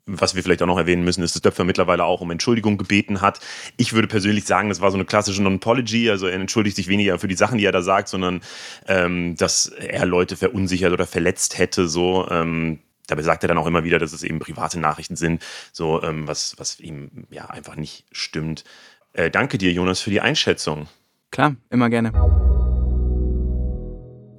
[0.05, 3.21] Was wir vielleicht auch noch erwähnen müssen, ist, dass Döpfer mittlerweile auch um Entschuldigung gebeten
[3.21, 3.39] hat.
[3.77, 6.11] Ich würde persönlich sagen, das war so eine klassische Non-Apology.
[6.11, 8.41] Also er entschuldigt sich weniger für die Sachen, die er da sagt, sondern
[8.89, 11.87] ähm, dass er Leute verunsichert oder verletzt hätte.
[11.87, 15.45] So, ähm, dabei sagt er dann auch immer wieder, dass es eben private Nachrichten sind,
[15.73, 18.65] so ähm, was, was ihm ja einfach nicht stimmt.
[19.13, 20.89] Äh, danke dir, Jonas, für die Einschätzung.
[21.31, 22.13] Klar, immer gerne.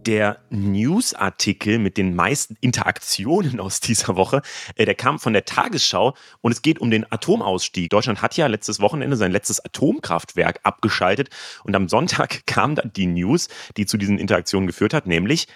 [0.05, 4.41] Der Newsartikel mit den meisten Interaktionen aus dieser Woche,
[4.75, 7.89] äh, der kam von der Tagesschau und es geht um den Atomausstieg.
[7.89, 11.29] Deutschland hat ja letztes Wochenende sein letztes Atomkraftwerk abgeschaltet
[11.63, 13.47] und am Sonntag kam dann die News,
[13.77, 15.47] die zu diesen Interaktionen geführt hat, nämlich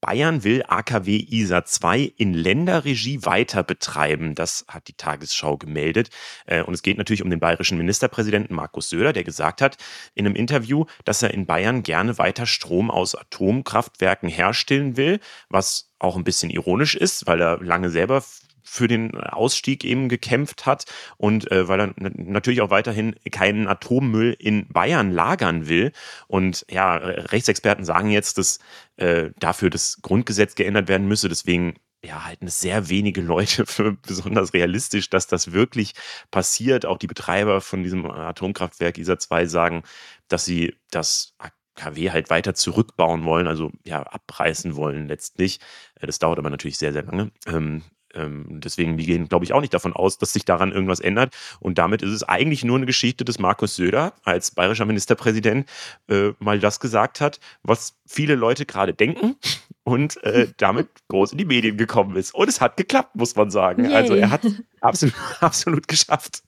[0.00, 4.34] Bayern will AKW ISA 2 in Länderregie weiter betreiben.
[4.34, 6.10] Das hat die Tagesschau gemeldet.
[6.46, 9.76] Äh, und es geht natürlich um den bayerischen Ministerpräsidenten Markus Söder, der gesagt hat
[10.14, 15.90] in einem Interview, dass er in Bayern gerne weiter Strom aus Atomkraftwerken herstellen will, was
[15.98, 18.22] auch ein bisschen ironisch ist, weil er lange selber
[18.66, 20.84] für den Ausstieg eben gekämpft hat
[21.16, 25.92] und äh, weil er natürlich auch weiterhin keinen Atommüll in Bayern lagern will.
[26.26, 28.58] Und ja, Rechtsexperten sagen jetzt, dass
[28.96, 31.28] äh, dafür das Grundgesetz geändert werden müsse.
[31.28, 31.74] Deswegen
[32.04, 35.94] ja, halten es sehr wenige Leute für besonders realistisch, dass das wirklich
[36.30, 36.86] passiert.
[36.86, 39.82] Auch die Betreiber von diesem Atomkraftwerk ISA 2 sagen,
[40.28, 41.34] dass sie das
[41.76, 45.60] KW halt weiter zurückbauen wollen, also ja, abreißen wollen letztlich.
[46.00, 47.30] Äh, das dauert aber natürlich sehr, sehr lange.
[48.16, 51.34] Ähm, deswegen, die gehen, glaube ich, auch nicht davon aus, dass sich daran irgendwas ändert.
[51.60, 55.68] Und damit ist es eigentlich nur eine Geschichte, dass Markus Söder als bayerischer Ministerpräsident
[56.08, 59.36] äh, mal das gesagt hat, was viele Leute gerade denken
[59.84, 62.34] und äh, damit groß in die Medien gekommen ist.
[62.34, 63.84] Und es hat geklappt, muss man sagen.
[63.84, 63.94] Yay.
[63.94, 64.42] Also er hat
[64.80, 66.42] absolut, absolut geschafft.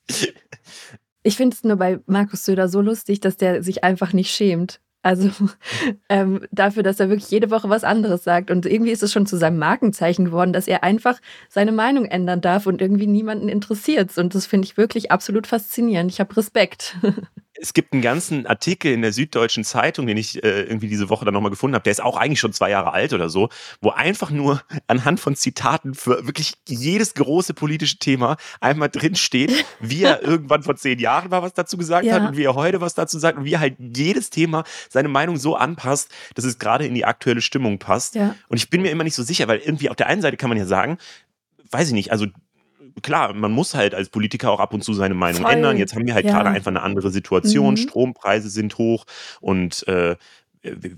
[1.22, 4.80] Ich finde es nur bei Markus Söder so lustig, dass der sich einfach nicht schämt.
[5.08, 5.30] Also
[6.10, 8.50] ähm, dafür, dass er wirklich jede Woche was anderes sagt.
[8.50, 11.18] Und irgendwie ist es schon zu seinem Markenzeichen geworden, dass er einfach
[11.48, 14.18] seine Meinung ändern darf und irgendwie niemanden interessiert.
[14.18, 16.10] Und das finde ich wirklich absolut faszinierend.
[16.10, 16.98] Ich habe Respekt.
[17.60, 21.24] es gibt einen ganzen Artikel in der Süddeutschen Zeitung, den ich äh, irgendwie diese Woche
[21.24, 23.48] dann nochmal gefunden habe, der ist auch eigentlich schon zwei Jahre alt oder so,
[23.80, 29.52] wo einfach nur anhand von Zitaten für wirklich jedes große politische Thema einmal drin steht,
[29.80, 32.14] wie er irgendwann vor zehn Jahren mal was dazu gesagt ja.
[32.14, 35.08] hat und wie er heute was dazu sagt und wie er halt jedes Thema seine
[35.08, 38.14] Meinung so anpasst, dass es gerade in die aktuelle Stimmung passt.
[38.14, 38.34] Ja.
[38.48, 40.48] Und ich bin mir immer nicht so sicher, weil irgendwie auf der einen Seite kann
[40.48, 40.98] man ja sagen,
[41.70, 42.26] weiß ich nicht, also
[43.02, 45.52] klar, man muss halt als Politiker auch ab und zu seine Meinung Voll.
[45.52, 45.76] ändern.
[45.76, 46.32] Jetzt haben wir halt ja.
[46.32, 47.74] gerade einfach eine andere Situation.
[47.74, 47.78] Mhm.
[47.78, 49.04] Strompreise sind hoch
[49.40, 50.16] und äh,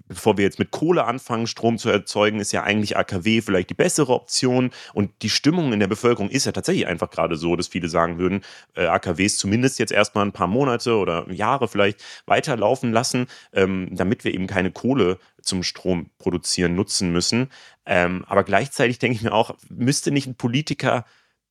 [0.09, 3.75] bevor wir jetzt mit Kohle anfangen, Strom zu erzeugen, ist ja eigentlich AKW vielleicht die
[3.75, 4.71] bessere Option.
[4.95, 8.19] Und die Stimmung in der Bevölkerung ist ja tatsächlich einfach gerade so, dass viele sagen
[8.19, 8.43] würden,
[8.75, 14.25] äh, AKWs zumindest jetzt erstmal ein paar Monate oder Jahre vielleicht weiterlaufen lassen, ähm, damit
[14.25, 17.49] wir eben keine Kohle zum Strom produzieren nutzen müssen.
[17.87, 21.05] Ähm, aber gleichzeitig denke ich mir auch, müsste nicht ein Politiker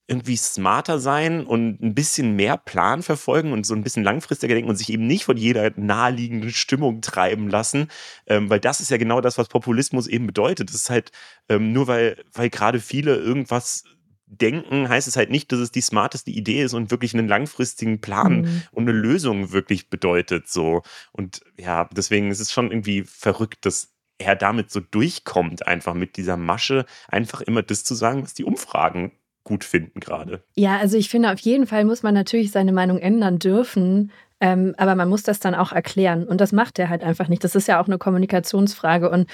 [0.10, 4.70] irgendwie smarter sein und ein bisschen mehr Plan verfolgen und so ein bisschen langfristiger denken
[4.70, 7.90] und sich eben nicht von jeder naheliegenden Stimmung treiben lassen,
[8.26, 10.70] ähm, weil das ist ja genau das, was Populismus eben bedeutet.
[10.70, 11.12] Das ist halt
[11.48, 13.84] ähm, nur weil, weil gerade viele irgendwas
[14.26, 18.02] denken, heißt es halt nicht, dass es die smarteste Idee ist und wirklich einen langfristigen
[18.02, 18.62] Plan mhm.
[18.72, 20.48] und eine Lösung wirklich bedeutet.
[20.48, 20.82] So.
[21.12, 26.18] Und ja, deswegen ist es schon irgendwie verrückt, dass er damit so durchkommt, einfach mit
[26.18, 29.12] dieser Masche, einfach immer das zu sagen, was die Umfragen
[29.50, 30.44] gut finden gerade.
[30.56, 34.12] Ja, also ich finde, auf jeden Fall muss man natürlich seine Meinung ändern dürfen.
[34.40, 36.26] Ähm, aber man muss das dann auch erklären.
[36.26, 37.44] Und das macht er halt einfach nicht.
[37.44, 39.10] Das ist ja auch eine Kommunikationsfrage.
[39.10, 39.28] Und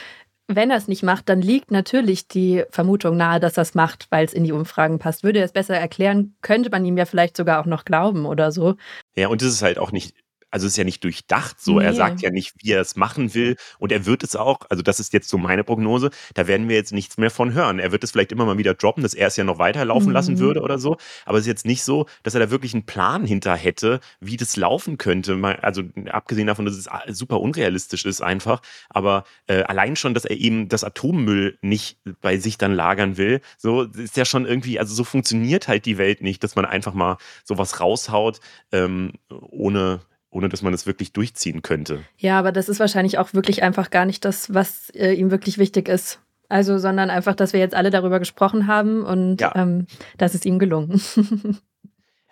[0.47, 4.07] wenn er es nicht macht, dann liegt natürlich die Vermutung nahe, dass er es macht,
[4.09, 5.23] weil es in die Umfragen passt.
[5.23, 8.51] Würde er es besser erklären, könnte man ihm ja vielleicht sogar auch noch glauben oder
[8.51, 8.75] so.
[9.15, 10.15] Ja, und es ist halt auch nicht
[10.55, 11.79] also es ist ja nicht durchdacht so.
[11.79, 11.85] Nee.
[11.85, 13.57] Er sagt ja nicht, wie er es machen will.
[13.77, 16.77] Und er wird es auch, also das ist jetzt so meine Prognose, da werden wir
[16.77, 17.77] jetzt nichts mehr von hören.
[17.77, 20.13] Er wird es vielleicht immer mal wieder droppen, dass er es ja noch weiterlaufen mhm.
[20.13, 20.95] lassen würde oder so.
[21.25, 24.37] Aber es ist jetzt nicht so, dass er da wirklich einen Plan hinter hätte, wie
[24.37, 25.37] das laufen könnte.
[25.61, 28.61] Also abgesehen davon, dass es super unrealistisch ist einfach.
[28.87, 33.41] Aber äh, allein schon, dass er eben das Atommüll nicht bei sich dann lagern will,
[33.57, 36.93] so ist ja schon irgendwie, also so funktioniert halt die Welt nicht, dass man einfach
[36.93, 38.39] mal sowas raushaut,
[38.71, 39.99] ähm, ohne
[40.35, 42.03] ohne dass man es wirklich durchziehen könnte.
[42.17, 45.57] Ja, aber das ist wahrscheinlich auch wirklich einfach gar nicht das, was äh, ihm wirklich
[45.57, 46.19] wichtig ist.
[46.49, 49.55] Also, sondern einfach, dass wir jetzt alle darüber gesprochen haben und ja.
[49.55, 51.01] ähm, das ist ihm gelungen.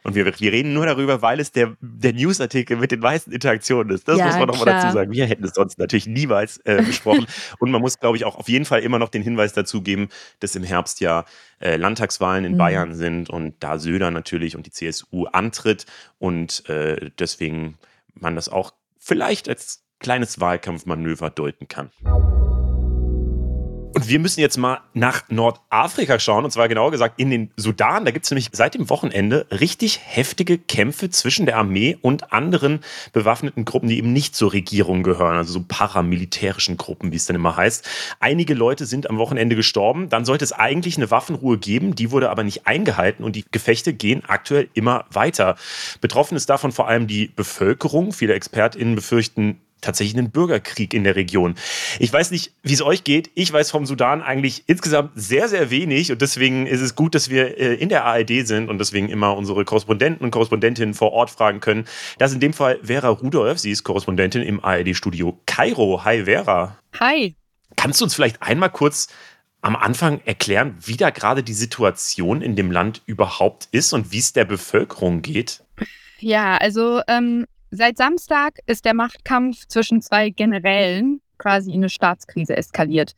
[0.03, 3.95] Und wir, wir reden nur darüber, weil es der, der Newsartikel mit den meisten Interaktionen
[3.95, 4.05] ist.
[4.05, 5.11] Das ja, muss man nochmal dazu sagen.
[5.13, 7.25] Wir hätten es sonst natürlich niemals äh, besprochen.
[7.59, 10.09] und man muss, glaube ich, auch auf jeden Fall immer noch den Hinweis dazu geben,
[10.41, 11.23] dass im Herbst ja
[11.61, 12.57] äh, Landtagswahlen in mhm.
[12.57, 15.85] Bayern sind und da Söder natürlich und die CSU antritt.
[16.19, 17.77] Und äh, deswegen
[18.13, 21.91] man das auch vielleicht als kleines Wahlkampfmanöver deuten kann.
[24.03, 28.03] Und wir müssen jetzt mal nach Nordafrika schauen, und zwar genauer gesagt in den Sudan.
[28.03, 32.81] Da gibt es nämlich seit dem Wochenende richtig heftige Kämpfe zwischen der Armee und anderen
[33.13, 37.37] bewaffneten Gruppen, die eben nicht zur Regierung gehören, also so paramilitärischen Gruppen, wie es dann
[37.37, 37.87] immer heißt.
[38.19, 40.09] Einige Leute sind am Wochenende gestorben.
[40.09, 43.93] Dann sollte es eigentlich eine Waffenruhe geben, die wurde aber nicht eingehalten und die Gefechte
[43.93, 45.55] gehen aktuell immer weiter.
[46.01, 48.11] Betroffen ist davon vor allem die Bevölkerung.
[48.11, 51.55] Viele ExpertInnen befürchten tatsächlich einen Bürgerkrieg in der Region.
[51.99, 53.29] Ich weiß nicht, wie es euch geht.
[53.35, 57.29] Ich weiß vom Sudan eigentlich insgesamt sehr, sehr wenig und deswegen ist es gut, dass
[57.29, 61.29] wir äh, in der ARD sind und deswegen immer unsere Korrespondenten und Korrespondentinnen vor Ort
[61.29, 61.85] fragen können.
[62.17, 63.59] Das ist in dem Fall Vera Rudolph.
[63.59, 66.03] Sie ist Korrespondentin im ARD-Studio Kairo.
[66.03, 66.77] Hi, Vera.
[66.99, 67.35] Hi.
[67.75, 69.09] Kannst du uns vielleicht einmal kurz
[69.61, 74.19] am Anfang erklären, wie da gerade die Situation in dem Land überhaupt ist und wie
[74.19, 75.63] es der Bevölkerung geht?
[76.19, 82.55] Ja, also ähm, Seit Samstag ist der Machtkampf zwischen zwei Generälen quasi in eine Staatskrise
[82.55, 83.13] eskaliert.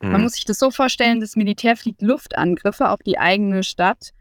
[0.00, 0.12] Mhm.
[0.12, 4.14] Man muss sich das so vorstellen, das Militär fliegt Luftangriffe auf die eigene Stadt.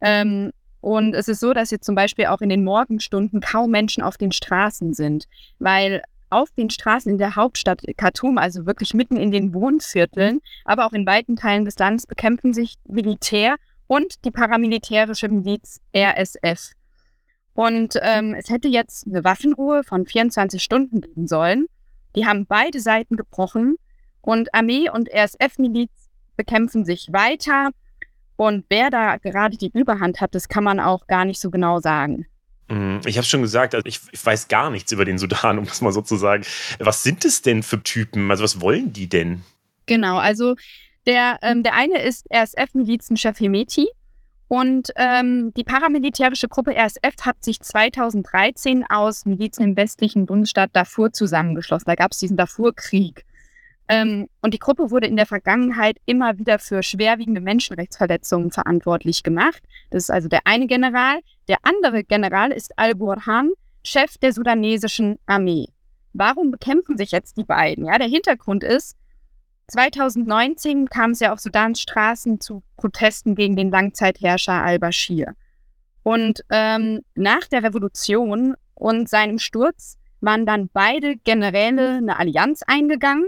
[0.00, 4.04] Ähm, und es ist so, dass jetzt zum Beispiel auch in den Morgenstunden kaum Menschen
[4.04, 5.26] auf den Straßen sind,
[5.58, 10.86] weil auf den Straßen in der Hauptstadt Khartoum, also wirklich mitten in den Wohnvierteln, aber
[10.86, 13.56] auch in weiten Teilen des Landes bekämpfen sich Militär
[13.88, 16.74] und die paramilitärische Miliz RSF.
[17.54, 21.66] Und ähm, es hätte jetzt eine Waffenruhe von 24 Stunden geben sollen.
[22.16, 23.76] Die haben beide Seiten gebrochen
[24.20, 25.90] und Armee und RSF-Miliz
[26.36, 27.70] bekämpfen sich weiter.
[28.36, 31.80] Und wer da gerade die Überhand hat, das kann man auch gar nicht so genau
[31.80, 32.26] sagen.
[32.68, 35.66] Mhm, ich habe schon gesagt, also ich, ich, weiß gar nichts über den Sudan, um
[35.66, 36.44] das mal so zu sagen.
[36.78, 38.30] Was sind es denn für Typen?
[38.30, 39.42] Also was wollen die denn?
[39.86, 40.54] Genau, also
[41.06, 43.88] der, ähm, der eine ist RSF-Milizenchef Hemeti.
[44.52, 51.10] Und ähm, die paramilitärische Gruppe RSF hat sich 2013 aus Milizen im westlichen Bundesstaat Darfur
[51.10, 51.86] zusammengeschlossen.
[51.86, 53.24] Da gab es diesen Darfur-Krieg.
[53.88, 59.62] Ähm, und die Gruppe wurde in der Vergangenheit immer wieder für schwerwiegende Menschenrechtsverletzungen verantwortlich gemacht.
[59.88, 61.20] Das ist also der eine General.
[61.48, 63.52] Der andere General ist Al-Burhan.
[63.82, 65.68] Chef der sudanesischen Armee.
[66.12, 67.86] Warum bekämpfen sich jetzt die beiden?
[67.86, 68.98] Ja, der Hintergrund ist,
[69.68, 75.34] 2019 kam es ja auf Sudans Straßen zu Protesten gegen den Langzeitherrscher al-Bashir.
[76.02, 83.26] Und ähm, nach der Revolution und seinem Sturz waren dann beide Generäle eine Allianz eingegangen,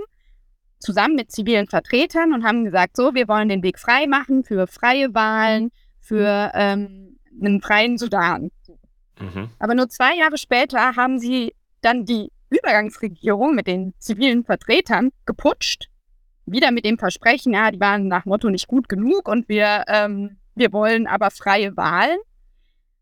[0.78, 4.66] zusammen mit zivilen Vertretern und haben gesagt, so, wir wollen den Weg frei machen für
[4.66, 5.70] freie Wahlen,
[6.00, 8.50] für ähm, einen freien Sudan.
[9.18, 9.50] Mhm.
[9.58, 15.88] Aber nur zwei Jahre später haben sie dann die Übergangsregierung mit den zivilen Vertretern geputscht.
[16.46, 20.36] Wieder mit dem Versprechen, ja, die waren nach Motto nicht gut genug und wir, ähm,
[20.54, 22.18] wir wollen aber freie Wahlen.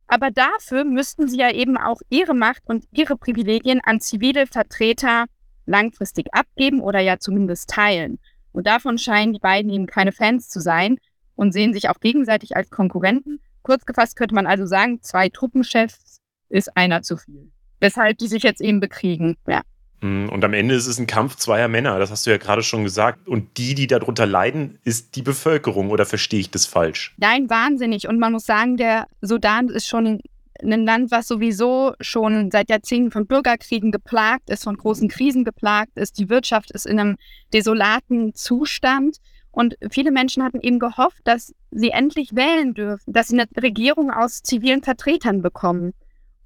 [0.07, 5.25] Aber dafür müssten sie ja eben auch ihre Macht und ihre Privilegien an zivile Vertreter
[5.67, 8.19] langfristig abgeben oder ja zumindest teilen.
[8.53, 10.99] Und davon scheinen die beiden eben keine Fans zu sein
[11.35, 13.41] und sehen sich auch gegenseitig als Konkurrenten.
[13.63, 17.51] Kurz gefasst könnte man also sagen, zwei Truppenchefs ist einer zu viel.
[17.81, 19.37] Weshalb die sich jetzt eben bekriegen.
[19.49, 19.63] Ja.
[20.03, 22.63] Hm, und am Ende ist es ein Kampf zweier Männer, das hast du ja gerade
[22.63, 23.29] schon gesagt.
[23.29, 27.15] Und die, die darunter leiden, ist die Bevölkerung oder verstehe ich das falsch?
[27.19, 28.09] Nein, wahnsinnig.
[28.09, 30.21] Und man muss sagen, der Sudan ist schon
[30.61, 35.97] ein Land, was sowieso schon seit Jahrzehnten von Bürgerkriegen geplagt ist, von großen Krisen geplagt
[35.97, 36.19] ist.
[36.19, 37.17] Die Wirtschaft ist in einem
[37.53, 39.19] desolaten Zustand.
[39.53, 44.11] Und viele Menschen hatten eben gehofft, dass sie endlich wählen dürfen, dass sie eine Regierung
[44.11, 45.93] aus zivilen Vertretern bekommen.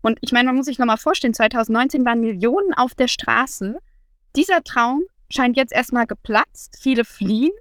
[0.02, 3.78] Und ich meine, man muss sich nochmal vorstellen, 2019 waren Millionen auf der Straße.
[4.37, 6.78] Dieser Traum scheint jetzt erstmal geplatzt.
[6.80, 7.52] Viele fliehen,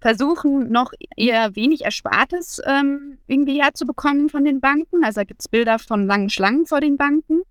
[0.00, 5.04] versuchen noch eher wenig Erspartes ähm, irgendwie herzubekommen von den Banken.
[5.04, 7.42] Also da gibt es Bilder von langen Schlangen vor den Banken.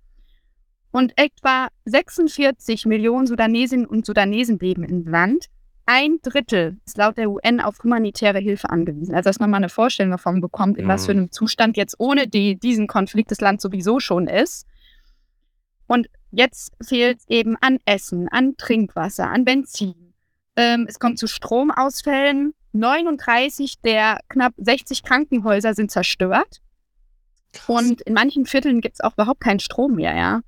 [0.91, 5.47] Und etwa 46 Millionen Sudanesinnen und Sudanesen leben im Land
[5.85, 9.13] ein Drittel ist laut der UN auf humanitäre Hilfe angewiesen.
[9.13, 10.89] Also, dass man mal eine Vorstellung davon bekommt, in mhm.
[10.89, 14.65] was für einem Zustand jetzt ohne die, diesen Konflikt das Land sowieso schon ist.
[15.87, 20.13] Und jetzt fehlt es eben an Essen, an Trinkwasser, an Benzin.
[20.55, 22.53] Ähm, es kommt zu Stromausfällen.
[22.71, 26.61] 39 der knapp 60 Krankenhäuser sind zerstört.
[27.51, 27.83] Krass.
[27.83, 30.41] Und in manchen Vierteln gibt es auch überhaupt keinen Strom mehr, ja.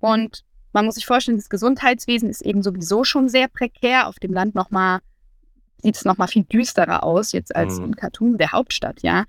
[0.00, 4.08] Und man muss sich vorstellen, das Gesundheitswesen ist eben sowieso schon sehr prekär.
[4.08, 5.00] Auf dem Land nochmal
[5.82, 7.86] sieht es nochmal viel düsterer aus, jetzt als mhm.
[7.86, 9.24] in Khartoum, der Hauptstadt, ja.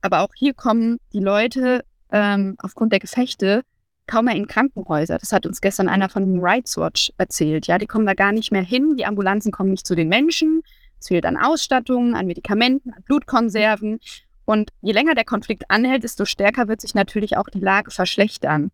[0.00, 3.62] Aber auch hier kommen die Leute ähm, aufgrund der Gefechte
[4.06, 5.18] kaum mehr in Krankenhäuser.
[5.18, 7.66] Das hat uns gestern einer von Rights Watch erzählt.
[7.66, 8.96] Ja, die kommen da gar nicht mehr hin.
[8.96, 10.62] Die Ambulanzen kommen nicht zu den Menschen.
[11.00, 13.98] Es fehlt an Ausstattung, an Medikamenten, an Blutkonserven.
[14.44, 18.70] Und je länger der Konflikt anhält, desto stärker wird sich natürlich auch die Lage verschlechtern.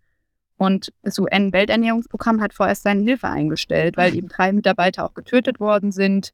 [0.56, 5.92] Und das UN-Welternährungsprogramm hat vorerst seine Hilfe eingestellt, weil eben drei Mitarbeiter auch getötet worden
[5.92, 6.32] sind.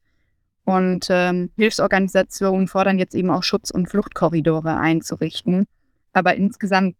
[0.65, 5.65] Und ähm, Hilfsorganisationen fordern jetzt eben auch Schutz- und Fluchtkorridore einzurichten.
[6.13, 6.95] Aber insgesamt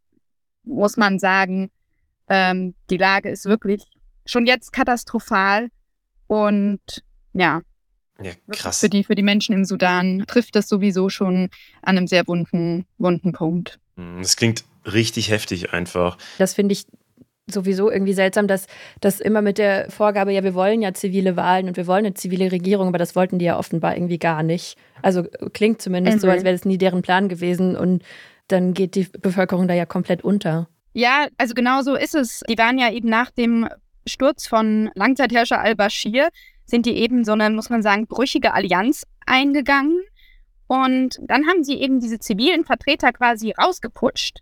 [0.63, 1.69] muss man sagen,
[2.29, 3.83] ähm, die Lage ist wirklich
[4.25, 5.69] schon jetzt katastrophal.
[6.27, 7.03] Und
[7.33, 7.61] ja,
[8.21, 8.79] ja, krass.
[8.81, 11.49] Für die, für die Menschen im Sudan trifft das sowieso schon
[11.81, 13.79] an einem sehr wunden, wunden Punkt.
[13.95, 16.17] Hm, das klingt richtig heftig einfach.
[16.37, 16.85] Das finde ich
[17.51, 18.67] sowieso irgendwie seltsam, dass
[19.01, 22.13] das immer mit der Vorgabe, ja, wir wollen ja zivile Wahlen und wir wollen eine
[22.13, 24.77] zivile Regierung, aber das wollten die ja offenbar irgendwie gar nicht.
[25.01, 26.21] Also klingt zumindest mhm.
[26.21, 28.03] so, als wäre das nie deren Plan gewesen und
[28.47, 30.67] dann geht die Bevölkerung da ja komplett unter.
[30.93, 32.41] Ja, also genau so ist es.
[32.49, 33.69] Die waren ja eben nach dem
[34.07, 36.29] Sturz von Langzeitherrscher al-Bashir,
[36.65, 40.01] sind die eben so eine, muss man sagen, brüchige Allianz eingegangen.
[40.67, 44.39] Und dann haben sie eben diese zivilen Vertreter quasi rausgeputscht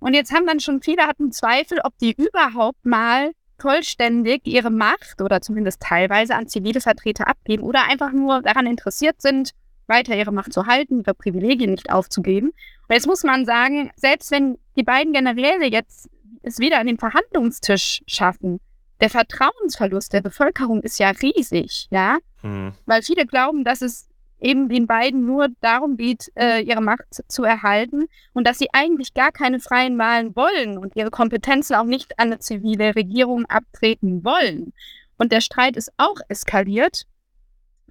[0.00, 5.20] und jetzt haben dann schon viele hatten Zweifel, ob die überhaupt mal vollständig ihre Macht
[5.20, 9.52] oder zumindest teilweise an zivile Vertreter abgeben oder einfach nur daran interessiert sind,
[9.88, 12.48] weiter ihre Macht zu halten, ihre Privilegien nicht aufzugeben.
[12.88, 16.08] Und jetzt muss man sagen, selbst wenn die beiden Generäle jetzt
[16.42, 18.60] es wieder an den Verhandlungstisch schaffen,
[19.00, 22.72] der Vertrauensverlust der Bevölkerung ist ja riesig, ja, mhm.
[22.86, 24.07] weil viele glauben, dass es
[24.40, 29.14] eben den beiden nur darum geht, äh, ihre Macht zu erhalten und dass sie eigentlich
[29.14, 34.24] gar keine freien Wahlen wollen und ihre Kompetenzen auch nicht an eine zivile Regierung abtreten
[34.24, 34.72] wollen.
[35.16, 37.06] Und der Streit ist auch eskaliert,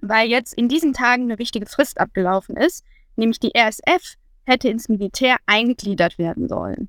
[0.00, 2.84] weil jetzt in diesen Tagen eine wichtige Frist abgelaufen ist,
[3.16, 6.88] nämlich die RSF hätte ins Militär eingegliedert werden sollen.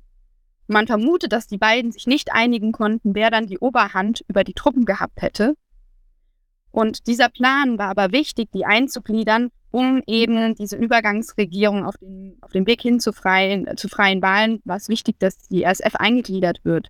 [0.66, 4.54] Man vermutet, dass die beiden sich nicht einigen konnten, wer dann die Oberhand über die
[4.54, 5.56] Truppen gehabt hätte.
[6.72, 12.50] Und dieser Plan war aber wichtig, die einzugliedern, um eben diese Übergangsregierung auf den, auf
[12.52, 16.64] den Weg hin zu freien, zu freien Wahlen war es wichtig, dass die RSF eingegliedert
[16.64, 16.88] wird.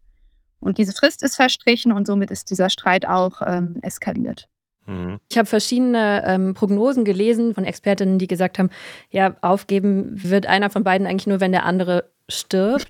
[0.60, 4.48] Und diese Frist ist verstrichen und somit ist dieser Streit auch ähm, eskaliert.
[4.86, 5.18] Mhm.
[5.30, 8.70] Ich habe verschiedene ähm, Prognosen gelesen von Expertinnen, die gesagt haben,
[9.10, 12.88] ja, aufgeben wird einer von beiden eigentlich nur, wenn der andere stirbt.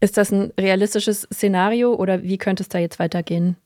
[0.00, 3.56] Ist das ein realistisches Szenario oder wie könnte es da jetzt weitergehen?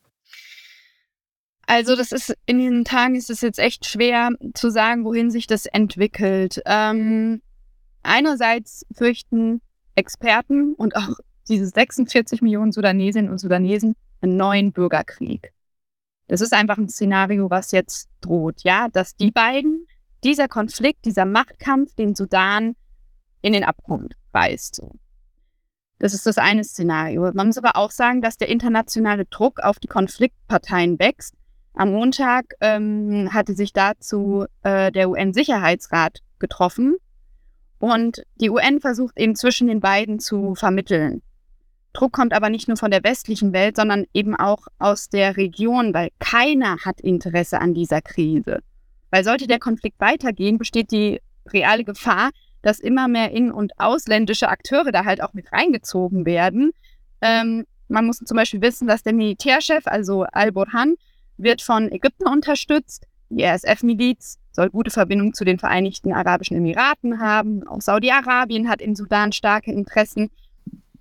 [1.67, 5.47] Also das ist in diesen Tagen ist es jetzt echt schwer zu sagen, wohin sich
[5.47, 6.61] das entwickelt.
[6.65, 7.41] Ähm,
[8.03, 9.61] einerseits fürchten
[9.95, 11.09] Experten und auch
[11.49, 15.51] diese 46 Millionen Sudanesinnen und Sudanesen einen neuen Bürgerkrieg.
[16.27, 19.87] Das ist einfach ein Szenario, was jetzt droht, ja, dass die beiden,
[20.23, 22.75] dieser Konflikt, dieser Machtkampf den Sudan
[23.41, 24.75] in den Abgrund reißt.
[24.75, 24.95] So.
[25.99, 27.29] Das ist das eine Szenario.
[27.33, 31.33] Man muss aber auch sagen, dass der internationale Druck auf die Konfliktparteien wächst.
[31.77, 36.95] Am Montag ähm, hatte sich dazu äh, der UN-Sicherheitsrat getroffen
[37.77, 41.21] und die UN versucht eben zwischen den beiden zu vermitteln.
[41.93, 45.93] Druck kommt aber nicht nur von der westlichen Welt, sondern eben auch aus der Region,
[45.93, 48.63] weil keiner hat Interesse an dieser Krise.
[49.11, 52.31] Weil sollte der Konflikt weitergehen, besteht die reale Gefahr,
[52.63, 56.71] dass immer mehr in- und ausländische Akteure da halt auch mit reingezogen werden.
[57.21, 60.95] Ähm, man muss zum Beispiel wissen, dass der Militärchef, also Al-Burhan,
[61.37, 63.05] wird von Ägypten unterstützt.
[63.29, 67.67] Die RSF-Miliz soll gute Verbindungen zu den Vereinigten Arabischen Emiraten haben.
[67.67, 70.31] Auch Saudi-Arabien hat im Sudan starke Interessen.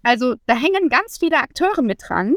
[0.03, 2.37] Also da hängen ganz viele Akteure mit dran.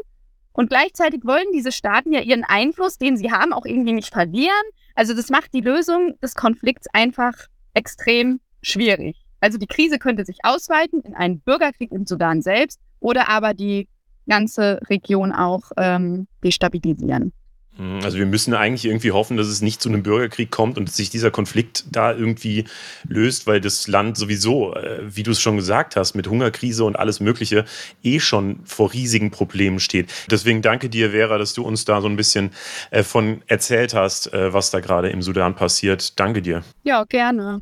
[0.52, 4.50] Und gleichzeitig wollen diese Staaten ja ihren Einfluss, den sie haben, auch irgendwie nicht verlieren.
[4.94, 7.32] Also das macht die Lösung des Konflikts einfach
[7.74, 9.16] extrem schwierig.
[9.40, 13.88] Also die Krise könnte sich ausweiten in einen Bürgerkrieg im Sudan selbst oder aber die
[14.28, 17.32] ganze Region auch ähm, destabilisieren.
[17.76, 20.90] Mhm, also wir müssen eigentlich irgendwie hoffen, dass es nicht zu einem Bürgerkrieg kommt und
[20.90, 22.64] sich dieser Konflikt da irgendwie
[23.08, 26.98] löst, weil das Land sowieso, äh, wie du es schon gesagt hast, mit Hungerkrise und
[26.98, 27.64] alles Mögliche
[28.02, 30.12] eh schon vor riesigen Problemen steht.
[30.30, 32.50] Deswegen danke dir, Vera, dass du uns da so ein bisschen
[32.90, 36.18] äh, von erzählt hast, äh, was da gerade im Sudan passiert.
[36.18, 36.62] Danke dir.
[36.82, 37.60] Ja, gerne.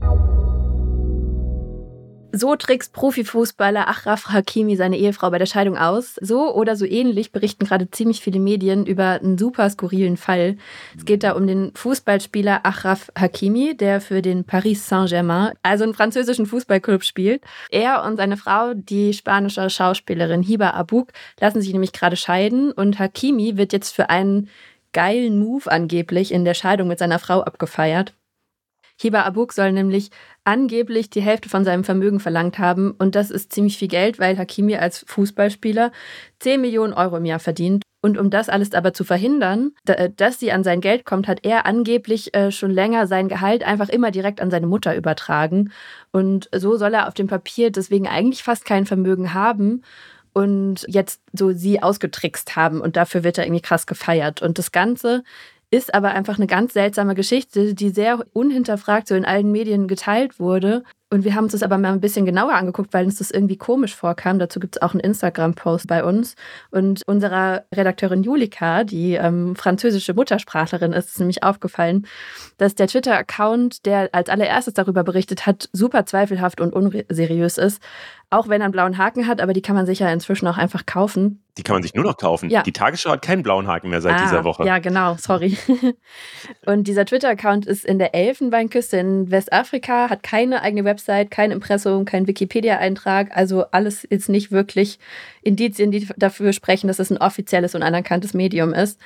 [2.33, 6.17] So trickst Profifußballer Achraf Hakimi seine Ehefrau bei der Scheidung aus.
[6.21, 10.59] So oder so ähnlich berichten gerade ziemlich viele Medien über einen super skurrilen Fall.
[10.97, 15.95] Es geht da um den Fußballspieler Achraf Hakimi, der für den Paris Saint-Germain, also einen
[15.95, 17.43] französischen Fußballclub spielt.
[17.71, 21.09] Er und seine Frau, die spanische Schauspielerin Hiba Abouk,
[21.41, 24.51] lassen sich nämlich gerade scheiden und Hakimi wird jetzt für einen
[24.93, 28.13] geilen Move angeblich in der Scheidung mit seiner Frau abgefeiert.
[29.01, 30.11] Hiba Abuk soll nämlich
[30.45, 32.91] angeblich die Hälfte von seinem Vermögen verlangt haben.
[32.99, 35.93] Und das ist ziemlich viel Geld, weil Hakimi als Fußballspieler
[36.41, 37.85] 10 Millionen Euro im Jahr verdient.
[38.01, 41.45] Und um das alles aber zu verhindern, äh, dass sie an sein Geld kommt, hat
[41.45, 45.73] er angeblich äh, schon länger sein Gehalt einfach immer direkt an seine Mutter übertragen.
[46.13, 49.83] Und so soll er auf dem Papier deswegen eigentlich fast kein Vermögen haben
[50.33, 52.81] und jetzt so sie ausgetrickst haben.
[52.81, 54.43] Und dafür wird er irgendwie krass gefeiert.
[54.43, 55.25] Und das Ganze
[55.71, 60.41] ist aber einfach eine ganz seltsame Geschichte, die sehr unhinterfragt so in allen Medien geteilt
[60.41, 60.83] wurde.
[61.11, 63.57] Und wir haben uns das aber mal ein bisschen genauer angeguckt, weil uns das irgendwie
[63.57, 64.39] komisch vorkam.
[64.39, 66.35] Dazu gibt es auch einen Instagram-Post bei uns.
[66.71, 72.07] Und unserer Redakteurin Julika, die ähm, französische Muttersprachlerin ist, ist nämlich aufgefallen,
[72.59, 77.83] dass der Twitter-Account, der als allererstes darüber berichtet hat, super zweifelhaft und unseriös ist.
[78.31, 80.59] Auch wenn er einen blauen Haken hat, aber die kann man sich ja inzwischen auch
[80.59, 81.43] einfach kaufen.
[81.57, 82.51] Die kann man sich nur noch kaufen.
[82.51, 82.63] Ja.
[82.63, 84.65] Die Tagesschau hat keinen blauen Haken mehr seit ah, dieser Woche.
[84.65, 85.57] Ja, genau, sorry.
[86.67, 92.05] und dieser Twitter-Account ist in der Elfenbeinküste in Westafrika, hat keine eigene Website, kein Impressum,
[92.05, 94.99] kein Wikipedia-Eintrag, also alles jetzt nicht wirklich
[95.43, 99.01] Indizien, die dafür sprechen, dass es ein offizielles und anerkanntes Medium ist.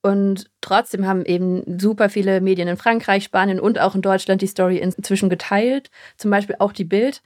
[0.00, 4.46] Und trotzdem haben eben super viele Medien in Frankreich, Spanien und auch in Deutschland die
[4.46, 7.22] Story inzwischen geteilt, zum Beispiel auch die Bild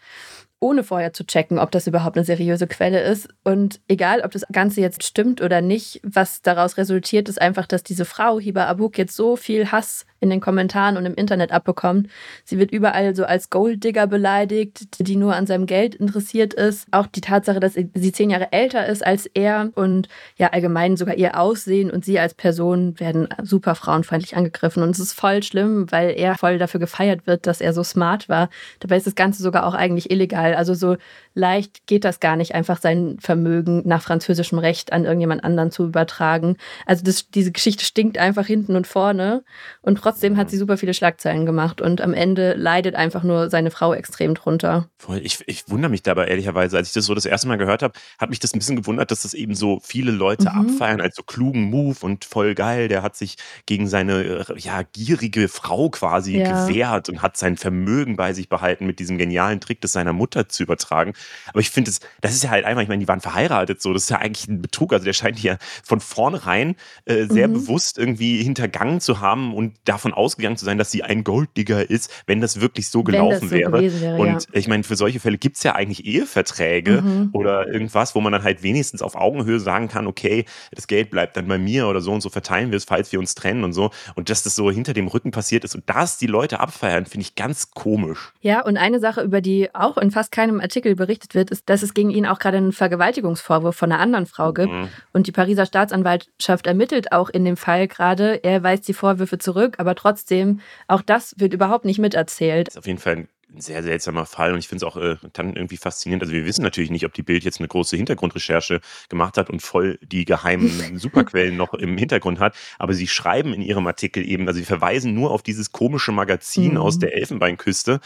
[0.63, 3.29] ohne vorher zu checken, ob das überhaupt eine seriöse Quelle ist.
[3.43, 7.83] Und egal, ob das Ganze jetzt stimmt oder nicht, was daraus resultiert, ist einfach, dass
[7.83, 12.09] diese Frau, Hiba Abuk, jetzt so viel Hass in den Kommentaren und im Internet abbekommt.
[12.45, 16.87] Sie wird überall so als Golddigger beleidigt, die nur an seinem Geld interessiert ist.
[16.93, 21.17] Auch die Tatsache, dass sie zehn Jahre älter ist als er und ja allgemein sogar
[21.17, 24.85] ihr Aussehen und sie als Person werden super frauenfeindlich angegriffen.
[24.85, 28.29] Und es ist voll schlimm, weil er voll dafür gefeiert wird, dass er so smart
[28.29, 28.49] war.
[28.79, 30.52] Dabei ist das Ganze sogar auch eigentlich illegal.
[30.57, 30.97] Also so
[31.35, 35.85] leicht geht das gar nicht, einfach sein Vermögen nach französischem Recht an irgendjemand anderen zu
[35.85, 36.57] übertragen.
[36.87, 39.45] Also das, diese Geschichte stinkt einfach hinten und vorne.
[39.81, 41.81] Und trotzdem hat sie super viele Schlagzeilen gemacht.
[41.81, 44.89] Und am Ende leidet einfach nur seine Frau extrem drunter.
[45.21, 47.95] Ich, ich wundere mich dabei ehrlicherweise, als ich das so das erste Mal gehört habe,
[48.19, 50.71] hat mich das ein bisschen gewundert, dass das eben so viele Leute mhm.
[50.73, 52.89] abfeiern als so klugen Move und voll geil.
[52.89, 53.37] Der hat sich
[53.67, 56.67] gegen seine ja, gierige Frau quasi ja.
[56.67, 60.42] gewehrt und hat sein Vermögen bei sich behalten mit diesem genialen Trick, das seiner Mutter
[60.49, 61.13] zu übertragen.
[61.49, 63.93] Aber ich finde, das, das ist ja halt einfach, ich meine, die waren verheiratet so,
[63.93, 64.93] das ist ja eigentlich ein Betrug.
[64.93, 67.55] Also der scheint hier von vornherein äh, sehr mhm.
[67.55, 72.11] bewusst irgendwie hintergangen zu haben und davon ausgegangen zu sein, dass sie ein Golddigger ist,
[72.27, 73.81] wenn das wirklich so gelaufen so wäre.
[73.81, 74.17] wäre.
[74.17, 74.39] Und ja.
[74.53, 77.31] ich meine, für solche Fälle gibt es ja eigentlich Eheverträge mhm.
[77.33, 81.37] oder irgendwas, wo man dann halt wenigstens auf Augenhöhe sagen kann, okay, das Geld bleibt
[81.37, 83.73] dann bei mir oder so und so verteilen wir es, falls wir uns trennen und
[83.73, 83.91] so.
[84.15, 87.23] Und dass das so hinter dem Rücken passiert ist und das die Leute abfeiern, finde
[87.23, 88.33] ich ganz komisch.
[88.41, 91.83] Ja, und eine Sache, über die auch in fast keinem Artikel berichtet wird, ist, dass
[91.83, 94.73] es gegen ihn auch gerade einen Vergewaltigungsvorwurf von einer anderen Frau gibt.
[94.73, 94.89] Mhm.
[95.13, 98.43] Und die Pariser Staatsanwaltschaft ermittelt auch in dem Fall gerade.
[98.45, 102.69] Er weist die Vorwürfe zurück, aber trotzdem, auch das wird überhaupt nicht miterzählt.
[102.69, 104.97] Das ist auf jeden Fall ein ein sehr seltsamer Fall und ich finde es auch
[104.97, 106.23] äh, dann irgendwie faszinierend.
[106.23, 109.61] Also wir wissen natürlich nicht, ob die Bild jetzt eine große Hintergrundrecherche gemacht hat und
[109.61, 114.49] voll die geheimen Superquellen noch im Hintergrund hat, aber sie schreiben in ihrem Artikel eben,
[114.49, 116.79] also sie verweisen nur auf dieses komische Magazin mhm.
[116.79, 118.01] aus der Elfenbeinküste,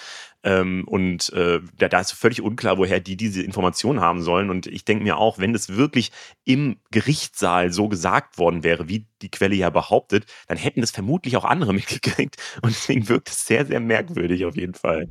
[0.47, 4.49] ähm, und äh, da, da ist völlig unklar, woher die diese Informationen haben sollen.
[4.49, 6.13] Und ich denke mir auch, wenn das wirklich
[6.45, 11.37] im Gerichtssaal so gesagt worden wäre, wie die Quelle ja behauptet, dann hätten das vermutlich
[11.37, 12.37] auch andere mitgekriegt.
[12.63, 15.09] Und deswegen wirkt es sehr, sehr merkwürdig auf jeden Fall.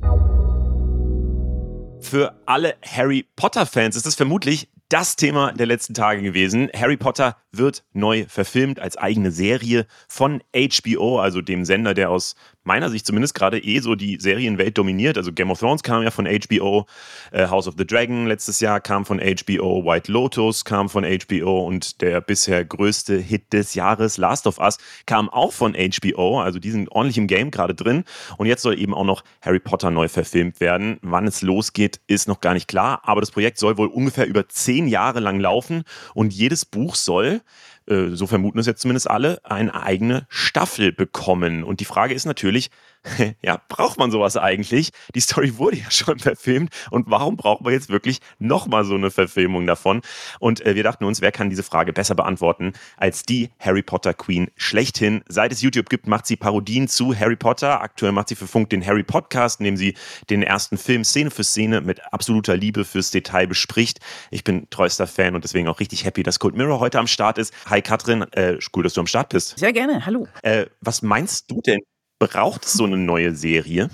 [2.00, 6.70] Für alle Harry Potter-Fans ist es vermutlich das Thema der letzten Tage gewesen.
[6.74, 12.36] Harry Potter wird neu verfilmt als eigene Serie von HBO, also dem Sender, der aus
[12.66, 15.16] meiner Sicht zumindest gerade eh so die Serienwelt dominiert.
[15.16, 16.86] Also Game of Thrones kam ja von HBO,
[17.32, 21.66] äh, House of the Dragon letztes Jahr kam von HBO, White Lotus kam von HBO
[21.66, 26.40] und der bisher größte Hit des Jahres, Last of Us, kam auch von HBO.
[26.40, 28.04] Also die sind ordentlich im Game gerade drin.
[28.36, 30.98] Und jetzt soll eben auch noch Harry Potter neu verfilmt werden.
[31.02, 33.00] Wann es losgeht, ist noch gar nicht klar.
[33.04, 37.42] Aber das Projekt soll wohl ungefähr über zehn Jahre lang laufen und jedes Buch soll
[37.88, 41.62] so vermuten es jetzt zumindest alle, eine eigene Staffel bekommen.
[41.64, 42.70] Und die Frage ist natürlich,
[43.42, 44.90] ja, braucht man sowas eigentlich?
[45.14, 49.10] Die Story wurde ja schon verfilmt und warum brauchen wir jetzt wirklich nochmal so eine
[49.10, 50.02] Verfilmung davon?
[50.40, 54.14] Und äh, wir dachten uns, wer kann diese Frage besser beantworten als die Harry Potter
[54.14, 55.22] Queen schlechthin?
[55.28, 57.80] Seit es YouTube gibt, macht sie Parodien zu Harry Potter.
[57.80, 59.94] Aktuell macht sie für Funk den Harry Podcast, in dem sie
[60.30, 64.00] den ersten Film Szene für Szene mit absoluter Liebe fürs Detail bespricht.
[64.30, 67.38] Ich bin treuester Fan und deswegen auch richtig happy, dass Cold Mirror heute am Start
[67.38, 67.52] ist.
[67.68, 69.58] Hi Katrin, äh, cool, dass du am Start bist.
[69.58, 70.26] Sehr gerne, hallo.
[70.42, 71.80] Äh, was meinst du denn?
[72.18, 73.90] Braucht es so eine neue Serie?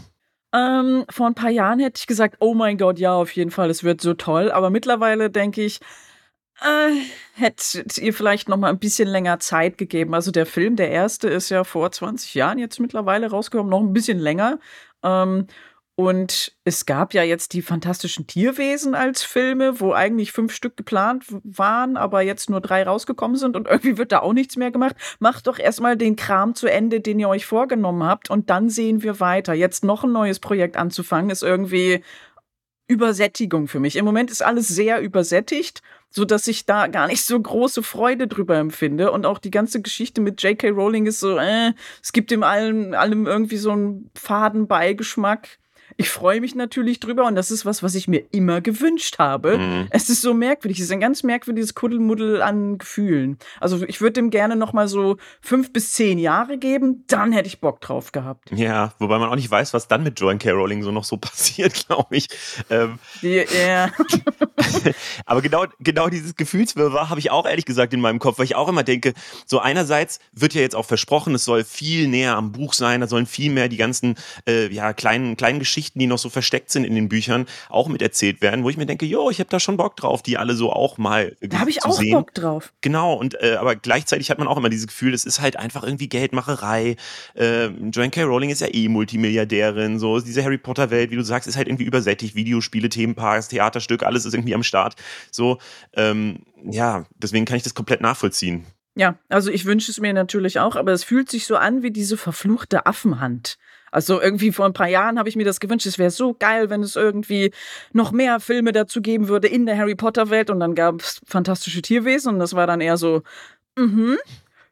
[0.55, 3.71] Ähm, vor ein paar Jahren hätte ich gesagt, oh mein Gott, ja, auf jeden Fall,
[3.71, 4.51] es wird so toll.
[4.53, 5.81] Aber mittlerweile denke ich,
[6.61, 6.93] äh,
[7.35, 10.15] hättet ihr vielleicht noch mal ein bisschen länger Zeit gegeben.
[10.15, 13.93] Also der Film, der erste, ist ja vor 20 Jahren jetzt mittlerweile rausgekommen, noch ein
[13.93, 14.59] bisschen länger.
[15.03, 15.47] Ähm,
[15.95, 21.25] und es gab ja jetzt die fantastischen Tierwesen als Filme, wo eigentlich fünf Stück geplant
[21.45, 24.97] waren, aber jetzt nur drei rausgekommen sind und irgendwie wird da auch nichts mehr gemacht.
[25.19, 29.03] Macht doch erstmal den Kram zu Ende, den ihr euch vorgenommen habt und dann sehen
[29.03, 29.53] wir weiter.
[29.53, 32.03] Jetzt noch ein neues Projekt anzufangen, ist irgendwie
[32.89, 33.97] Übersättigung für mich.
[33.97, 38.29] Im Moment ist alles sehr übersättigt, so dass ich da gar nicht so große Freude
[38.29, 40.71] drüber empfinde und auch die ganze Geschichte mit J.K.
[40.71, 41.73] Rowling ist so, äh,
[42.03, 45.59] es gibt dem allem, allem irgendwie so einen faden Beigeschmack
[45.97, 49.59] ich freue mich natürlich drüber und das ist was, was ich mir immer gewünscht habe.
[49.59, 49.87] Mhm.
[49.91, 50.79] Es ist so merkwürdig.
[50.79, 53.39] Es ist ein ganz merkwürdiges Kuddelmuddel an Gefühlen.
[53.61, 57.47] Also ich würde dem gerne noch mal so fünf bis zehn Jahre geben, dann hätte
[57.47, 58.51] ich Bock drauf gehabt.
[58.53, 60.51] Ja, wobei man auch nicht weiß, was dann mit Joan K.
[60.51, 62.29] Rowling so noch so passiert, glaube ich.
[62.71, 63.91] Ähm, ja.
[65.27, 68.55] aber genau, genau dieses Gefühlswirrwarr habe ich auch ehrlich gesagt in meinem Kopf, weil ich
[68.55, 69.15] auch immer denke,
[69.47, 73.07] so einerseits wird ja jetzt auch versprochen, es soll viel näher am Buch sein, da
[73.07, 74.17] sollen viel mehr die ganzen
[74.49, 77.89] äh, ja, kleinen, kleinen Geschichten Geschichten, die noch so versteckt sind in den Büchern, auch
[77.89, 80.39] mit erzählt werden, wo ich mir denke, jo, ich habe da schon Bock drauf, die
[80.39, 82.13] alle so auch mal Da habe ich auch sehen.
[82.13, 82.73] Bock drauf.
[82.81, 85.83] Genau, und äh, aber gleichzeitig hat man auch immer dieses Gefühl, es ist halt einfach
[85.85, 86.97] irgendwie Geldmacherei.
[87.35, 88.23] Äh, Joanne K.
[88.23, 91.69] Rowling ist ja eh Multimilliardärin, so diese Harry Potter Welt, wie du sagst, ist halt
[91.69, 94.95] irgendwie übersättigt, Videospiele, Themenparks, Theaterstück, alles ist irgendwie am Start.
[95.31, 95.59] So,
[95.95, 98.67] ähm, ja, deswegen kann ich das komplett nachvollziehen.
[98.95, 101.91] Ja, also ich wünsche es mir natürlich auch, aber es fühlt sich so an wie
[101.91, 103.57] diese verfluchte Affenhand.
[103.93, 105.87] Also irgendwie vor ein paar Jahren habe ich mir das gewünscht.
[105.87, 107.53] Es wäre so geil, wenn es irgendwie
[107.93, 110.51] noch mehr Filme dazu geben würde in der Harry Potter Welt.
[110.51, 113.23] Und dann gab es fantastische Tierwesen und das war dann eher so,
[113.77, 114.19] mhm.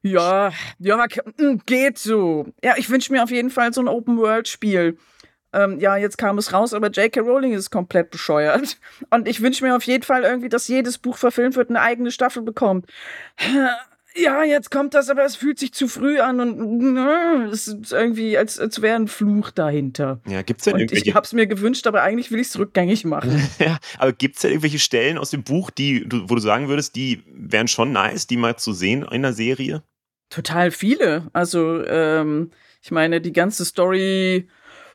[0.03, 1.07] Ja, ja,
[1.37, 2.47] mm, geht so.
[2.65, 4.97] Ja, ich wünsche mir auf jeden Fall so ein Open-World-Spiel.
[5.53, 7.21] Ähm, ja, jetzt kam es raus, aber J.K.
[7.21, 8.79] Rowling ist komplett bescheuert.
[9.11, 12.11] Und ich wünsche mir auf jeden Fall irgendwie, dass jedes Buch verfilmt wird, eine eigene
[12.11, 12.87] Staffel bekommt
[14.17, 17.93] ja, jetzt kommt das, aber es fühlt sich zu früh an und äh, es ist
[17.93, 20.21] irgendwie, als, als wäre ein Fluch dahinter.
[20.27, 21.11] Ja, gibt's denn und irgendwelche...
[21.11, 23.41] Ich hab's mir gewünscht, aber eigentlich will ich es rückgängig machen.
[23.59, 27.23] ja, aber gibt's denn irgendwelche Stellen aus dem Buch, die, wo du sagen würdest, die
[27.27, 29.83] wären schon nice, die mal zu sehen in der Serie?
[30.29, 31.29] Total viele.
[31.33, 32.51] Also, ähm,
[32.83, 34.49] ich meine, die ganze Story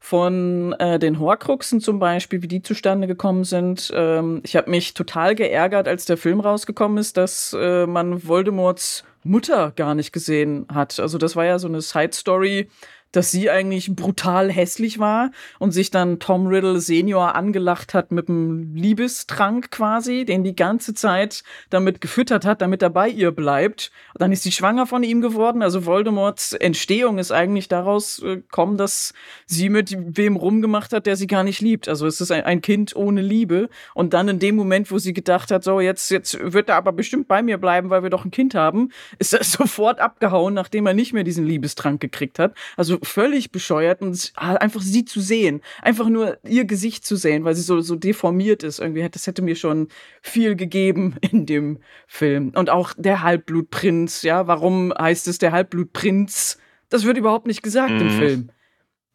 [0.05, 3.91] von äh, den Horcruxen zum Beispiel, wie die zustande gekommen sind.
[3.91, 9.03] Ähm, ich habe mich total geärgert, als der Film rausgekommen ist, dass äh, man Voldemorts
[9.23, 10.99] Mutter gar nicht gesehen hat.
[10.99, 12.69] Also das war ja so eine Side-Story,
[13.15, 18.29] dass sie eigentlich brutal hässlich war und sich dann Tom Riddle Senior angelacht hat mit
[18.29, 23.91] einem Liebestrank quasi, den die ganze Zeit damit gefüttert hat, damit er bei ihr bleibt.
[24.15, 25.61] Dann ist sie schwanger von ihm geworden.
[25.61, 29.13] Also Voldemorts Entstehung ist eigentlich daraus gekommen, dass
[29.45, 31.87] sie mit wem rumgemacht hat, der sie gar nicht liebt.
[31.87, 33.69] Also es ist ein, Kind ohne Liebe.
[33.93, 36.91] Und dann in dem Moment, wo sie gedacht hat, so jetzt, jetzt wird er aber
[36.93, 38.89] bestimmt bei mir bleiben, weil wir doch ein Kind haben,
[39.19, 42.55] ist er sofort abgehauen, nachdem er nicht mehr diesen Liebestrank gekriegt hat.
[42.75, 47.55] Also völlig bescheuert und einfach sie zu sehen, einfach nur ihr Gesicht zu sehen, weil
[47.55, 48.79] sie so, so deformiert ist.
[48.79, 49.87] Irgendwie, das hätte mir schon
[50.21, 52.51] viel gegeben in dem Film.
[52.55, 56.57] Und auch der Halbblutprinz, ja, warum heißt es der Halbblutprinz?
[56.89, 58.01] Das wird überhaupt nicht gesagt mhm.
[58.01, 58.49] im Film.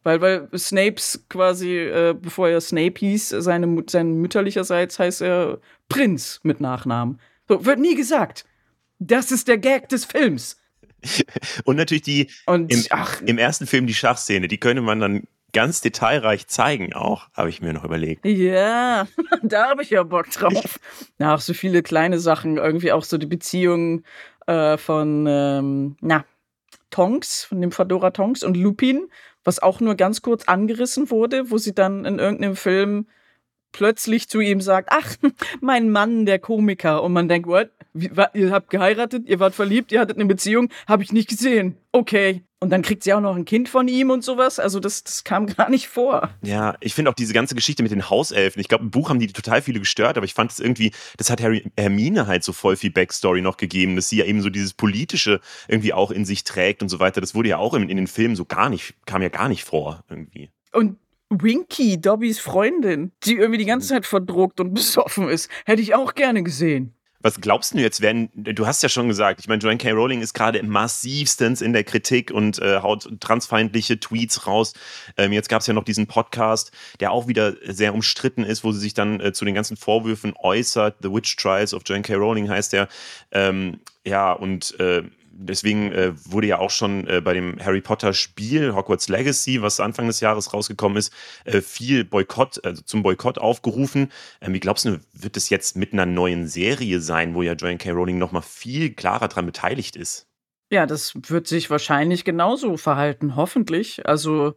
[0.03, 6.39] Weil, weil Snapes quasi, äh, bevor er Snape hieß, seine, sein mütterlicherseits heißt er Prinz
[6.43, 7.19] mit Nachnamen.
[7.47, 8.45] So, wird nie gesagt.
[8.97, 10.60] Das ist der Gag des Films.
[11.65, 12.85] Und natürlich die und, im,
[13.25, 15.23] im, ersten Film die Schachszene, die könnte man dann
[15.53, 18.25] ganz detailreich zeigen auch, habe ich mir noch überlegt.
[18.25, 19.07] Ja,
[19.43, 20.79] da habe ich ja Bock drauf.
[21.19, 24.03] Ja, auch so viele kleine Sachen, irgendwie auch so die Beziehung
[24.47, 26.25] äh, von, ähm, na,
[26.89, 29.07] Tonks, von dem Fedora Tonks und Lupin,
[29.43, 33.07] was auch nur ganz kurz angerissen wurde, wo sie dann in irgendeinem Film
[33.71, 35.15] plötzlich zu ihm sagt, ach,
[35.61, 37.03] mein Mann, der Komiker.
[37.03, 37.69] Und man denkt, what?
[37.93, 41.77] Wie, ihr habt geheiratet, ihr wart verliebt, ihr hattet eine Beziehung, habe ich nicht gesehen.
[41.91, 42.41] Okay.
[42.63, 44.59] Und dann kriegt sie auch noch ein Kind von ihm und sowas.
[44.59, 46.29] Also das, das kam gar nicht vor.
[46.43, 48.61] Ja, ich finde auch diese ganze Geschichte mit den Hauselfen.
[48.61, 51.31] Ich glaube, im Buch haben die total viele gestört, aber ich fand es irgendwie, das
[51.31, 54.51] hat Harry, Hermine halt so voll viel Backstory noch gegeben, dass sie ja eben so
[54.51, 57.19] dieses Politische irgendwie auch in sich trägt und so weiter.
[57.19, 59.63] Das wurde ja auch in, in den Filmen so gar nicht, kam ja gar nicht
[59.63, 60.51] vor irgendwie.
[60.71, 60.97] Und
[61.31, 66.13] Winky, Dobbys Freundin, die irgendwie die ganze Zeit verdruckt und besoffen ist, hätte ich auch
[66.13, 66.93] gerne gesehen.
[67.23, 69.91] Was glaubst du jetzt, werden, du hast ja schon gesagt, ich meine, Joanne K.
[69.91, 74.73] Rowling ist gerade massivstens in der Kritik und äh, haut transfeindliche Tweets raus.
[75.17, 78.71] Ähm, jetzt gab es ja noch diesen Podcast, der auch wieder sehr umstritten ist, wo
[78.71, 80.97] sie sich dann äh, zu den ganzen Vorwürfen äußert.
[81.03, 82.15] The Witch Trials of Joanne K.
[82.15, 82.87] Rowling heißt der.
[83.31, 85.03] Ähm, ja, und äh,
[85.33, 89.79] deswegen äh, wurde ja auch schon äh, bei dem Harry Potter Spiel Hogwarts Legacy, was
[89.79, 91.13] Anfang des Jahres rausgekommen ist,
[91.45, 94.11] äh, viel Boykott, also zum Boykott aufgerufen.
[94.41, 97.77] Ähm, wie glaubst du, wird es jetzt mit einer neuen Serie sein, wo ja Joanne
[97.77, 97.91] K.
[97.91, 100.27] Rowling nochmal viel klarer daran beteiligt ist?
[100.69, 104.05] Ja, das wird sich wahrscheinlich genauso verhalten, hoffentlich.
[104.05, 104.55] Also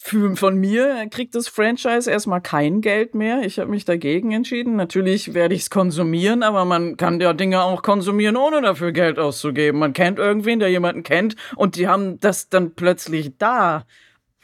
[0.00, 3.42] für, von mir kriegt das Franchise erstmal kein Geld mehr.
[3.42, 4.76] Ich habe mich dagegen entschieden.
[4.76, 9.18] Natürlich werde ich es konsumieren, aber man kann ja Dinge auch konsumieren, ohne dafür Geld
[9.18, 9.80] auszugeben.
[9.80, 13.86] Man kennt irgendwen, der jemanden kennt und die haben das dann plötzlich da.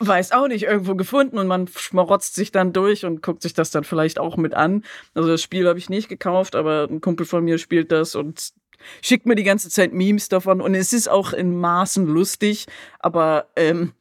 [0.00, 3.70] Weiß auch nicht, irgendwo gefunden und man schmarotzt sich dann durch und guckt sich das
[3.70, 4.82] dann vielleicht auch mit an.
[5.14, 8.52] Also das Spiel habe ich nicht gekauft, aber ein Kumpel von mir spielt das und
[9.02, 12.66] schickt mir die ganze Zeit Memes davon und es ist auch in Maßen lustig,
[12.98, 13.92] aber ähm,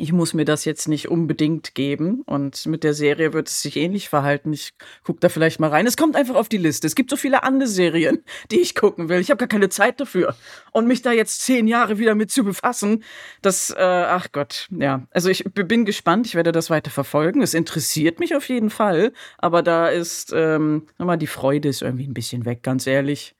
[0.00, 2.22] ich muss mir das jetzt nicht unbedingt geben.
[2.22, 4.52] Und mit der Serie wird es sich ähnlich verhalten.
[4.52, 4.70] Ich
[5.04, 5.86] gucke da vielleicht mal rein.
[5.86, 6.86] Es kommt einfach auf die Liste.
[6.86, 9.20] Es gibt so viele andere Serien, die ich gucken will.
[9.20, 10.34] Ich habe gar keine Zeit dafür.
[10.72, 13.04] Und mich da jetzt zehn Jahre wieder mit zu befassen,
[13.42, 15.06] das, äh, ach Gott, ja.
[15.10, 16.26] Also ich bin gespannt.
[16.26, 17.42] Ich werde das weiter verfolgen.
[17.42, 19.12] Es interessiert mich auf jeden Fall.
[19.38, 23.34] Aber da ist, ähm, mal, die Freude ist irgendwie ein bisschen weg, ganz ehrlich.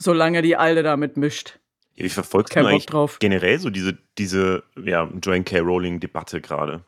[0.00, 1.58] Solange die Alte damit mischt.
[1.96, 3.18] Ja, wie verfolgst Kein du eigentlich drauf.
[3.18, 5.60] generell so diese, diese ja, Joanne K.
[5.60, 6.84] Rowling-Debatte gerade?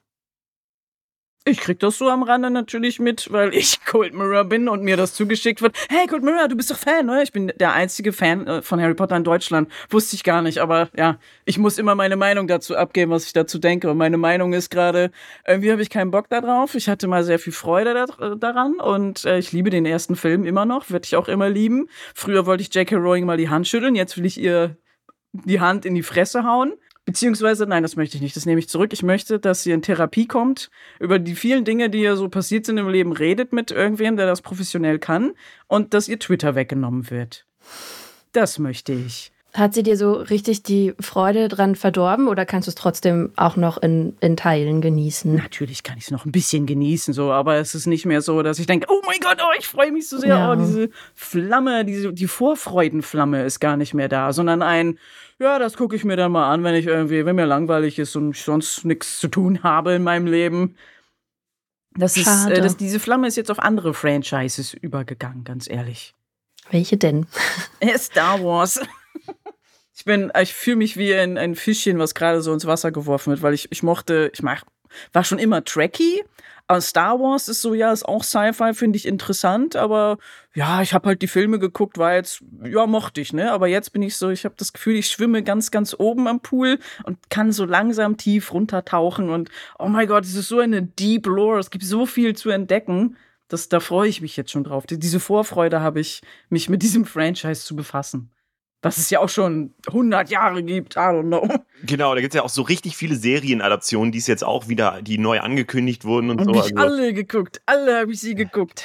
[1.44, 4.98] Ich krieg das so am Rande natürlich mit, weil ich Cold Mirror bin und mir
[4.98, 5.74] das zugeschickt wird.
[5.88, 7.22] Hey, Cold Mirror, du bist doch Fan, oder?
[7.22, 9.70] Ich bin der einzige Fan äh, von Harry Potter in Deutschland.
[9.88, 13.32] Wusste ich gar nicht, aber ja, ich muss immer meine Meinung dazu abgeben, was ich
[13.32, 13.90] dazu denke.
[13.90, 15.10] Und meine Meinung ist gerade,
[15.46, 16.74] irgendwie habe ich keinen Bock darauf.
[16.74, 20.44] Ich hatte mal sehr viel Freude da, daran und äh, ich liebe den ersten Film
[20.44, 21.88] immer noch, werde ich auch immer lieben.
[22.14, 22.96] Früher wollte ich J.K.
[22.96, 24.76] Rowling mal die Hand schütteln, jetzt will ich ihr
[25.32, 26.74] die Hand in die Fresse hauen.
[27.04, 28.36] Beziehungsweise, nein, das möchte ich nicht.
[28.36, 28.92] Das nehme ich zurück.
[28.92, 30.70] Ich möchte, dass sie in Therapie kommt,
[31.00, 34.26] über die vielen Dinge, die ihr so passiert sind im Leben, redet mit irgendwem, der
[34.26, 35.32] das professionell kann
[35.68, 37.46] und dass ihr Twitter weggenommen wird.
[38.32, 39.32] Das möchte ich.
[39.58, 43.56] Hat sie dir so richtig die Freude dran verdorben oder kannst du es trotzdem auch
[43.56, 45.34] noch in, in Teilen genießen?
[45.34, 48.42] Natürlich kann ich es noch ein bisschen genießen, so, aber es ist nicht mehr so,
[48.42, 50.28] dass ich denke, oh mein Gott, oh, ich freue mich so sehr.
[50.28, 50.52] Ja.
[50.52, 54.96] Oh, diese Flamme, diese, die Vorfreudenflamme ist gar nicht mehr da, sondern ein,
[55.40, 58.14] ja, das gucke ich mir dann mal an, wenn ich irgendwie, wenn mir langweilig ist
[58.14, 60.76] und ich sonst nichts zu tun habe in meinem Leben.
[61.96, 66.14] Das ist, äh, das, diese Flamme ist jetzt auf andere Franchises übergegangen, ganz ehrlich.
[66.70, 67.26] Welche denn?
[67.96, 68.80] Star Wars.
[70.08, 73.28] Ich bin, ich fühle mich wie ein, ein Fischchen, was gerade so ins Wasser geworfen
[73.28, 74.64] wird, weil ich, ich mochte, ich mach,
[75.12, 75.62] war schon immer.
[76.66, 80.16] Aber Star Wars ist so, ja, ist auch Sci-Fi, finde ich interessant, aber
[80.54, 83.52] ja, ich habe halt die Filme geguckt, war jetzt, ja, mochte ich, ne?
[83.52, 86.40] Aber jetzt bin ich so, ich habe das Gefühl, ich schwimme ganz, ganz oben am
[86.40, 90.80] Pool und kann so langsam tief runtertauchen und oh mein Gott, es ist so eine
[90.80, 93.18] Deep Lore, es gibt so viel zu entdecken.
[93.48, 94.86] Das, da freue ich mich jetzt schon drauf.
[94.88, 98.30] Diese Vorfreude habe ich, mich mit diesem Franchise zu befassen
[98.82, 101.48] was es ja auch schon 100 Jahre gibt, I don't know.
[101.84, 105.00] Genau, da gibt es ja auch so richtig viele Serienadaptionen, die es jetzt auch wieder,
[105.02, 106.64] die neu angekündigt wurden und, und so.
[106.64, 106.94] Ich also.
[106.94, 108.84] alle geguckt, alle habe ich sie geguckt.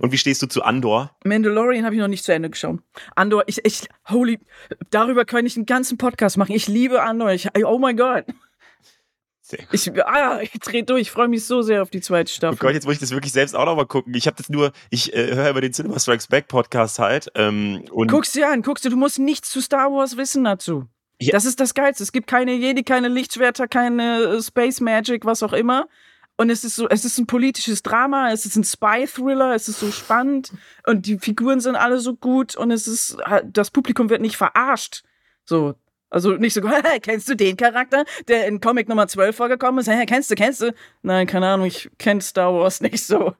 [0.00, 1.14] Und wie stehst du zu Andor?
[1.24, 2.80] Mandalorian habe ich noch nicht zu Ende geschaut.
[3.14, 4.38] Andor, ich, ich, holy,
[4.90, 6.54] darüber könnte ich einen ganzen Podcast machen.
[6.54, 7.30] Ich liebe Andor.
[7.32, 8.24] Ich, oh mein Gott.
[9.70, 12.56] Ich, ah, ich drehe durch, ich freue mich so sehr auf die zweite Staffel.
[12.56, 14.14] Oh Gott, jetzt muss ich das wirklich selbst auch noch mal gucken.
[14.14, 17.30] Ich habe das nur, ich äh, höre über den Cinema Strikes Back Podcast halt.
[17.34, 20.86] Ähm, und guckst dir an, guckst dir, du musst nichts zu Star Wars wissen dazu.
[21.20, 21.32] Ja.
[21.32, 22.02] Das ist das Geilste.
[22.02, 25.88] Es gibt keine Jedi, keine Lichtschwerter, keine äh, Space Magic, was auch immer.
[26.36, 29.80] Und es ist so, es ist ein politisches Drama, es ist ein Spy-Thriller, es ist
[29.80, 30.52] so spannend
[30.86, 35.02] und die Figuren sind alle so gut und es ist, das Publikum wird nicht verarscht.
[35.46, 35.76] So,
[36.10, 36.60] also nicht so,
[37.02, 39.88] kennst du den Charakter, der in Comic Nummer 12 vorgekommen ist?
[39.88, 40.74] Hey, kennst du, kennst du?
[41.02, 43.34] Nein, keine Ahnung, ich kenne Star Wars nicht so.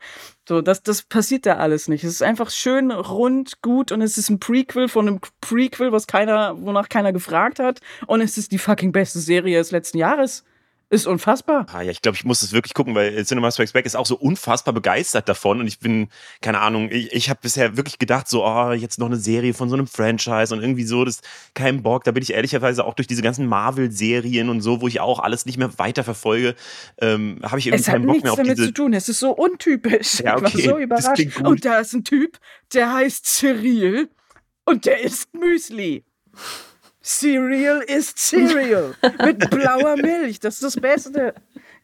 [0.49, 2.05] So, das, das passiert da alles nicht.
[2.05, 6.07] Es ist einfach schön, rund, gut und es ist ein Prequel von einem Prequel, was
[6.07, 7.81] keiner, wonach keiner gefragt hat.
[8.07, 10.45] Und es ist die fucking beste Serie des letzten Jahres.
[10.89, 11.67] Ist unfassbar.
[11.73, 14.07] Ah, ja, ich glaube, ich muss es wirklich gucken, weil Cinema Strikes Back ist auch
[14.07, 16.11] so unfassbar begeistert davon und ich bin,
[16.41, 19.69] keine Ahnung, ich, ich habe bisher wirklich gedacht, so, oh, jetzt noch eine Serie von
[19.69, 21.23] so einem Franchise und irgendwie so, das
[21.55, 22.05] kein Bock.
[22.05, 25.45] Da bin ich ehrlicherweise auch durch diese ganzen Marvel-Serien und so, wo ich auch alles
[25.45, 26.55] nicht mehr weiter verfolge,
[26.99, 28.53] ähm, habe ich irgendwie es keinen Bock mehr auf diese...
[28.53, 30.21] Es hat nichts damit zu tun, es ist so untypisch.
[30.21, 30.53] Ja, okay.
[30.55, 31.41] Ich war so überrascht.
[31.43, 32.39] Und da ist ein Typ,
[32.73, 34.09] der heißt Cyril
[34.65, 36.05] und der isst Müsli.
[37.07, 38.95] Cereal ist Cereal.
[39.25, 40.41] Mit blauer Milch.
[40.41, 41.35] Das ist das Beste.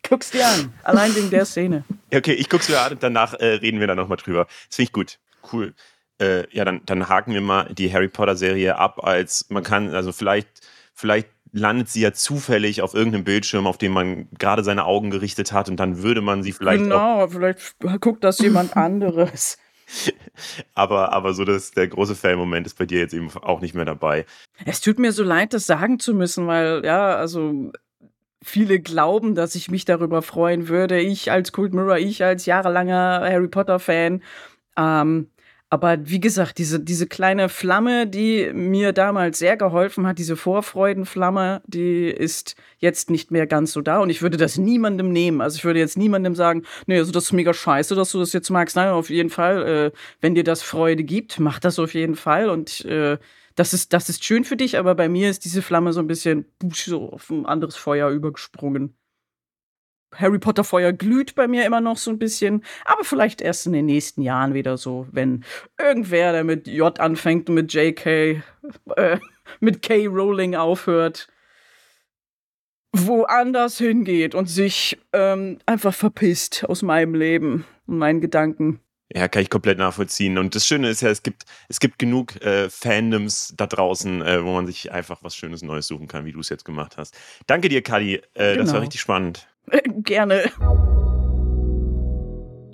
[0.09, 0.73] Guck's dir an.
[0.83, 1.85] Allein wegen der Szene.
[2.13, 4.47] Okay, ich guck's mir an und danach äh, reden wir dann nochmal drüber.
[4.67, 5.21] Das finde ich gut.
[5.53, 5.75] Cool.
[6.21, 10.11] Äh, ja, dann, dann haken wir mal die Harry Potter-Serie ab, als man kann, also
[10.11, 10.49] vielleicht,
[10.93, 15.53] vielleicht landet sie ja zufällig auf irgendeinem Bildschirm, auf dem man gerade seine Augen gerichtet
[15.53, 16.83] hat und dann würde man sie vielleicht.
[16.83, 19.59] Genau, vielleicht guckt das jemand anderes.
[20.75, 23.85] aber, aber so das, der große Fan-Moment ist bei dir jetzt eben auch nicht mehr
[23.85, 24.27] dabei.
[24.65, 27.73] Es tut mir so leid, das sagen zu müssen, weil, ja, also
[28.43, 31.01] viele glauben, dass ich mich darüber freuen würde.
[31.01, 34.23] Ich als Kult Mirror, ich als jahrelanger Harry Potter-Fan.
[34.77, 35.31] Ähm,
[35.73, 41.63] aber wie gesagt, diese, diese kleine Flamme, die mir damals sehr geholfen hat, diese Vorfreudenflamme,
[41.67, 44.01] die ist jetzt nicht mehr ganz so da.
[44.01, 45.41] Und ich würde das niemandem nehmen.
[45.41, 48.35] Also ich würde jetzt niemandem sagen, nee, also das ist mega scheiße, dass du das
[48.35, 48.77] jetzt magst.
[48.77, 52.51] Nein, auf jeden Fall, äh, wenn dir das Freude gibt, mach das auf jeden Fall.
[52.51, 53.17] Und äh,
[53.55, 56.07] das ist, das ist schön für dich, aber bei mir ist diese Flamme so ein
[56.07, 56.45] bisschen
[56.75, 58.95] so auf ein anderes Feuer übergesprungen.
[60.15, 63.73] Harry Potter Feuer glüht bei mir immer noch so ein bisschen, aber vielleicht erst in
[63.73, 65.45] den nächsten Jahren wieder so, wenn
[65.79, 68.43] irgendwer, der mit J anfängt und mit JK,
[68.97, 69.19] äh,
[69.61, 71.29] mit K Rowling aufhört,
[72.93, 78.81] woanders hingeht und sich ähm, einfach verpisst aus meinem Leben und meinen Gedanken.
[79.15, 80.39] Ja, kann ich komplett nachvollziehen.
[80.39, 84.43] Und das Schöne ist ja, es gibt, es gibt genug äh, Fandoms da draußen, äh,
[84.43, 87.15] wo man sich einfach was Schönes Neues suchen kann, wie du es jetzt gemacht hast.
[87.47, 88.15] Danke dir, Kadi.
[88.15, 88.57] Äh, genau.
[88.57, 88.81] Das war genau.
[88.81, 89.49] richtig spannend.
[90.05, 90.45] Gerne.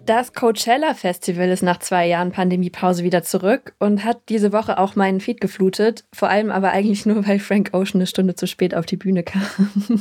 [0.08, 4.96] Das Coachella Festival ist nach zwei Jahren Pandemiepause wieder zurück und hat diese Woche auch
[4.96, 6.06] meinen Feed geflutet.
[6.14, 9.22] Vor allem aber eigentlich nur, weil Frank Ocean eine Stunde zu spät auf die Bühne
[9.22, 9.42] kam.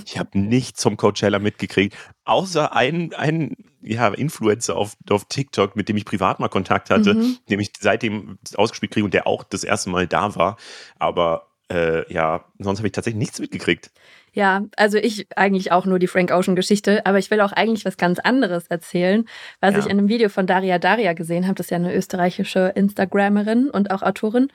[0.05, 5.89] Ich habe nichts zum Coachella mitgekriegt, außer einen, einen ja, Influencer auf, auf TikTok, mit
[5.89, 7.37] dem ich privat mal Kontakt hatte, mhm.
[7.49, 10.55] dem ich seitdem ausgespielt kriege und der auch das erste Mal da war.
[10.99, 13.91] Aber äh, ja, sonst habe ich tatsächlich nichts mitgekriegt.
[14.33, 17.85] Ja, also ich eigentlich auch nur die Frank Ocean Geschichte, aber ich will auch eigentlich
[17.85, 19.25] was ganz anderes erzählen,
[19.61, 19.79] was ja.
[19.79, 21.55] ich in einem Video von Daria Daria gesehen habe.
[21.55, 24.49] Das ist ja eine österreichische Instagrammerin und auch Autorin.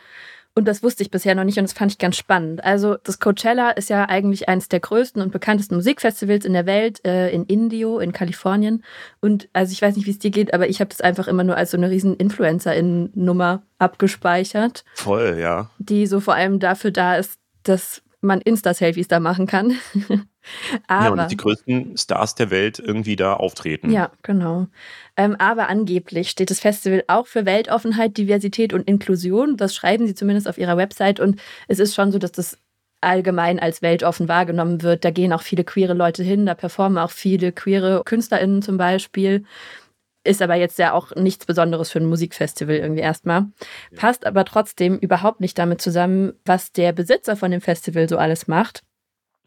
[0.54, 2.62] Und das wusste ich bisher noch nicht und das fand ich ganz spannend.
[2.62, 7.02] Also das Coachella ist ja eigentlich eines der größten und bekanntesten Musikfestivals in der Welt,
[7.06, 8.84] äh, in Indio, in Kalifornien.
[9.20, 11.42] Und also ich weiß nicht, wie es dir geht, aber ich habe das einfach immer
[11.42, 14.84] nur als so eine riesen Influencer-Nummer abgespeichert.
[14.94, 15.70] Voll, ja.
[15.78, 19.76] Die so vor allem dafür da ist, dass man Insta-Selfies da machen kann.
[20.86, 23.90] aber, ja, und die größten Stars der Welt irgendwie da auftreten.
[23.90, 24.68] Ja, genau.
[25.16, 29.56] Ähm, aber angeblich steht das Festival auch für Weltoffenheit, Diversität und Inklusion.
[29.56, 31.20] Das schreiben sie zumindest auf ihrer Website.
[31.20, 32.58] Und es ist schon so, dass das
[33.02, 35.04] allgemein als weltoffen wahrgenommen wird.
[35.04, 39.44] Da gehen auch viele queere Leute hin, da performen auch viele queere KünstlerInnen zum Beispiel.
[40.24, 43.46] Ist aber jetzt ja auch nichts Besonderes für ein Musikfestival irgendwie erstmal.
[43.96, 48.46] Passt aber trotzdem überhaupt nicht damit zusammen, was der Besitzer von dem Festival so alles
[48.46, 48.82] macht.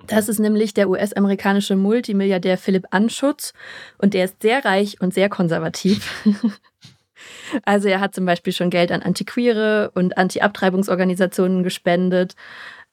[0.08, 3.54] Das ist nämlich der US-amerikanische Multimilliardär Philipp Anschutz
[3.98, 6.24] und der ist sehr reich und sehr konservativ.
[7.66, 12.36] also er hat zum Beispiel schon Geld an Antiquere und Anti-Abtreibungsorganisationen gespendet,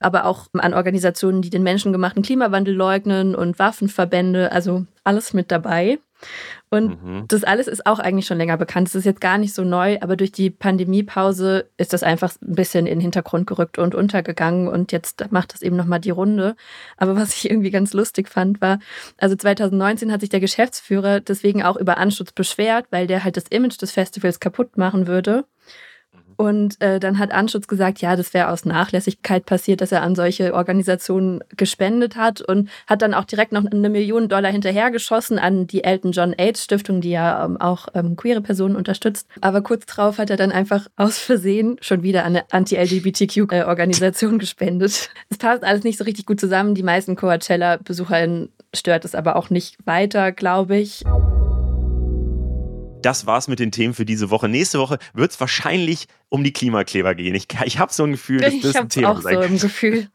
[0.05, 5.99] aber auch an Organisationen, die den menschengemachten Klimawandel leugnen und Waffenverbände, also alles mit dabei.
[6.71, 7.25] Und mhm.
[7.29, 8.89] das alles ist auch eigentlich schon länger bekannt.
[8.89, 12.55] Es ist jetzt gar nicht so neu, aber durch die Pandemiepause ist das einfach ein
[12.55, 16.57] bisschen in den Hintergrund gerückt und untergegangen und jetzt macht das eben nochmal die Runde.
[16.97, 18.79] Aber was ich irgendwie ganz lustig fand, war,
[19.19, 23.49] also 2019 hat sich der Geschäftsführer deswegen auch über Anschutz beschwert, weil der halt das
[23.51, 25.45] Image des Festivals kaputt machen würde.
[26.43, 30.17] Und äh, dann hat Anschutz gesagt, ja, das wäre aus Nachlässigkeit passiert, dass er an
[30.17, 35.69] solche Organisationen gespendet hat und hat dann auch direkt noch eine Million Dollar hinterhergeschossen an
[35.69, 39.29] die Elton John AIDS Stiftung, die ja ähm, auch ähm, queere Personen unterstützt.
[39.41, 45.11] Aber kurz darauf hat er dann einfach aus Versehen schon wieder an eine Anti-LGBTQ-Organisation gespendet.
[45.31, 46.75] Es passt alles nicht so richtig gut zusammen.
[46.75, 51.05] Die meisten Coachella-BesucherInnen stört es aber auch nicht weiter, glaube ich
[53.03, 54.49] das war's mit den Themen für diese Woche.
[54.49, 57.35] Nächste Woche wird es wahrscheinlich um die Klimakleber gehen.
[57.35, 60.09] Ich, ich habe so ein Gefühl, dass das ein Thema auch sein so im Gefühl.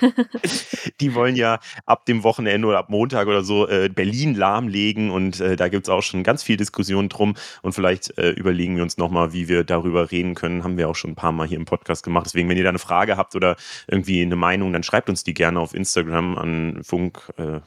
[1.00, 5.40] die wollen ja ab dem Wochenende oder ab Montag oder so äh, Berlin lahmlegen und
[5.40, 8.96] äh, da es auch schon ganz viel Diskussion drum und vielleicht äh, überlegen wir uns
[8.96, 10.64] nochmal, wie wir darüber reden können.
[10.64, 12.24] Haben wir auch schon ein paar Mal hier im Podcast gemacht.
[12.24, 13.56] Deswegen, wenn ihr da eine Frage habt oder
[13.88, 17.60] irgendwie eine Meinung, dann schreibt uns die gerne auf Instagram an Funk äh,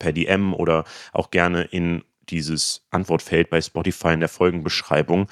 [0.00, 5.28] per DM oder auch gerne in dieses Antwortfeld bei Spotify in der Folgenbeschreibung.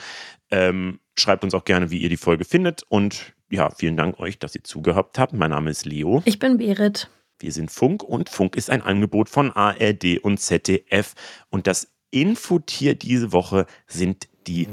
[0.51, 2.82] Ähm, schreibt uns auch gerne, wie ihr die Folge findet.
[2.88, 5.32] Und ja, vielen Dank euch, dass ihr zugehört habt.
[5.32, 6.22] Mein Name ist Leo.
[6.24, 7.09] Ich bin Berit.
[7.38, 11.14] Wir sind Funk und Funk ist ein Angebot von ARD und ZDF.
[11.51, 14.68] Und das Infotier diese Woche sind die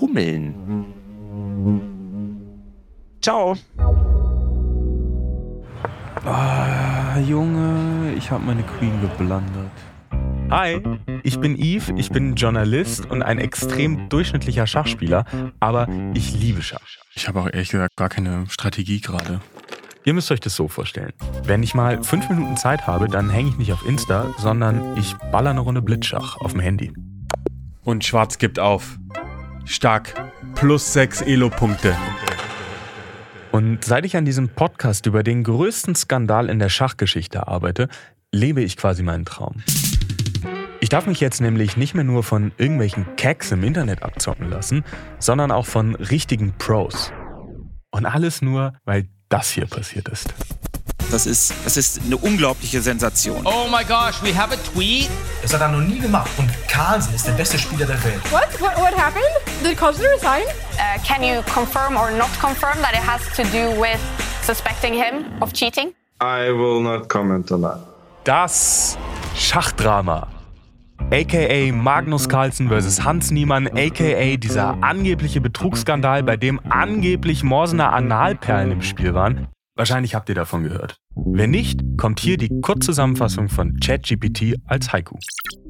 [0.00, 0.86] Hummeln.
[3.20, 3.56] Ciao.
[6.24, 9.70] Ah, Junge, ich habe meine Queen geblandert.
[10.50, 10.80] Hi,
[11.22, 15.24] ich bin Yves, ich bin Journalist und ein extrem durchschnittlicher Schachspieler,
[15.58, 16.80] aber ich liebe Schach.
[17.14, 19.40] Ich habe auch ehrlich gesagt gar keine Strategie gerade.
[20.04, 21.12] Ihr müsst euch das so vorstellen.
[21.44, 25.14] Wenn ich mal fünf Minuten Zeit habe, dann hänge ich nicht auf Insta, sondern ich
[25.32, 26.92] baller eine Runde Blitzschach auf dem Handy.
[27.82, 28.98] Und Schwarz gibt auf.
[29.64, 30.30] Stark.
[30.54, 31.96] Plus sechs Elo-Punkte.
[33.50, 37.88] Und seit ich an diesem Podcast über den größten Skandal in der Schachgeschichte arbeite,
[38.32, 39.62] lebe ich quasi meinen Traum.
[40.94, 44.84] Ich darf mich jetzt nämlich nicht mehr nur von irgendwelchen Cacks im Internet abzocken lassen,
[45.18, 47.10] sondern auch von richtigen Pros.
[47.90, 50.32] Und alles nur, weil das hier passiert ist.
[51.10, 53.44] Das ist, das ist eine unglaubliche Sensation.
[53.44, 55.10] Oh my gosh, we have a tweet.
[55.42, 58.22] Das hat er noch nie gemacht und Carlsen ist der beste Spieler der Welt.
[58.30, 58.46] What?
[58.60, 59.24] What, what happened?
[59.64, 60.44] Did Carlsen resign?
[60.74, 63.98] Uh, can you confirm or not confirm that it has to do with
[64.42, 65.92] suspecting him of cheating?
[66.20, 67.80] I will not comment on that.
[68.22, 68.96] Das
[69.34, 70.28] Schachdrama
[71.10, 73.04] aka Magnus Carlsen vs.
[73.04, 79.48] Hans Niemann, aka dieser angebliche Betrugsskandal, bei dem angeblich Morsener Analperlen im Spiel waren.
[79.76, 80.98] Wahrscheinlich habt ihr davon gehört.
[81.16, 85.16] Wenn nicht, kommt hier die Kurzzusammenfassung von ChatGPT als Haiku.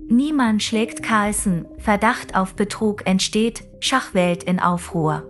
[0.08, 1.66] Niemand schlägt Carlsen.
[1.78, 3.64] Verdacht auf Betrug entsteht.
[3.80, 5.24] Schachwelt in Aufruhr.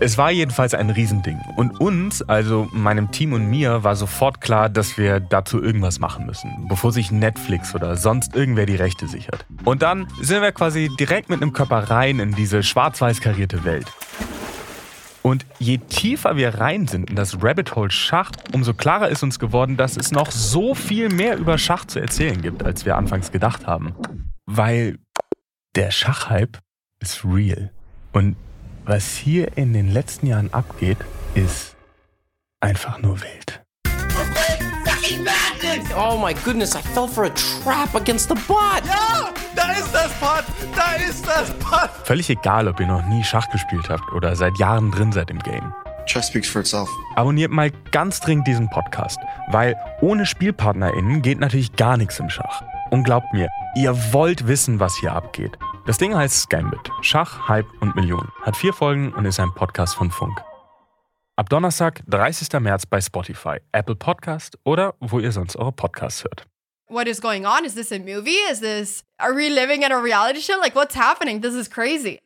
[0.00, 1.40] Es war jedenfalls ein Riesending.
[1.56, 6.26] Und uns, also meinem Team und mir, war sofort klar, dass wir dazu irgendwas machen
[6.26, 9.44] müssen, bevor sich Netflix oder sonst irgendwer die Rechte sichert.
[9.64, 13.86] Und dann sind wir quasi direkt mit einem Körper rein in diese schwarz-weiß karierte Welt.
[15.22, 19.38] Und je tiefer wir rein sind in das Rabbit Hole Schach, umso klarer ist uns
[19.38, 23.30] geworden, dass es noch so viel mehr über Schach zu erzählen gibt, als wir anfangs
[23.30, 23.94] gedacht haben.
[24.46, 24.98] Weil
[25.76, 26.58] der Schachhype
[27.00, 27.70] ist real.
[28.12, 28.36] Und
[28.84, 30.98] was hier in den letzten Jahren abgeht,
[31.34, 31.76] ist
[32.60, 33.61] einfach nur wild.
[35.96, 38.82] Oh my goodness, I fell for a trap against the bot.
[38.84, 40.44] Ja, da ist das Bot,
[40.76, 41.90] da ist das Bot.
[42.04, 45.38] Völlig egal, ob ihr noch nie Schach gespielt habt oder seit Jahren drin seid im
[45.38, 45.72] Game.
[46.06, 46.90] Chess speaks for itself.
[47.16, 49.18] Abonniert mal ganz dringend diesen Podcast,
[49.48, 52.62] weil ohne SpielpartnerInnen geht natürlich gar nichts im Schach.
[52.90, 55.56] Und glaubt mir, ihr wollt wissen, was hier abgeht.
[55.86, 56.90] Das Ding heißt Scambit.
[57.00, 58.30] Schach, Hype und Millionen.
[58.42, 60.42] Hat vier Folgen und ist ein Podcast von Funk.
[61.42, 62.60] Ab Donnerstag, 30.
[62.60, 66.46] März bei Spotify, Apple Podcast oder wo ihr sonst eure Podcasts hört.
[66.88, 67.64] What is going on?
[67.64, 68.38] Is this a movie?
[68.48, 70.56] Is this are we living in a reality show?
[70.60, 71.40] Like what's happening?
[71.40, 72.20] This is crazy.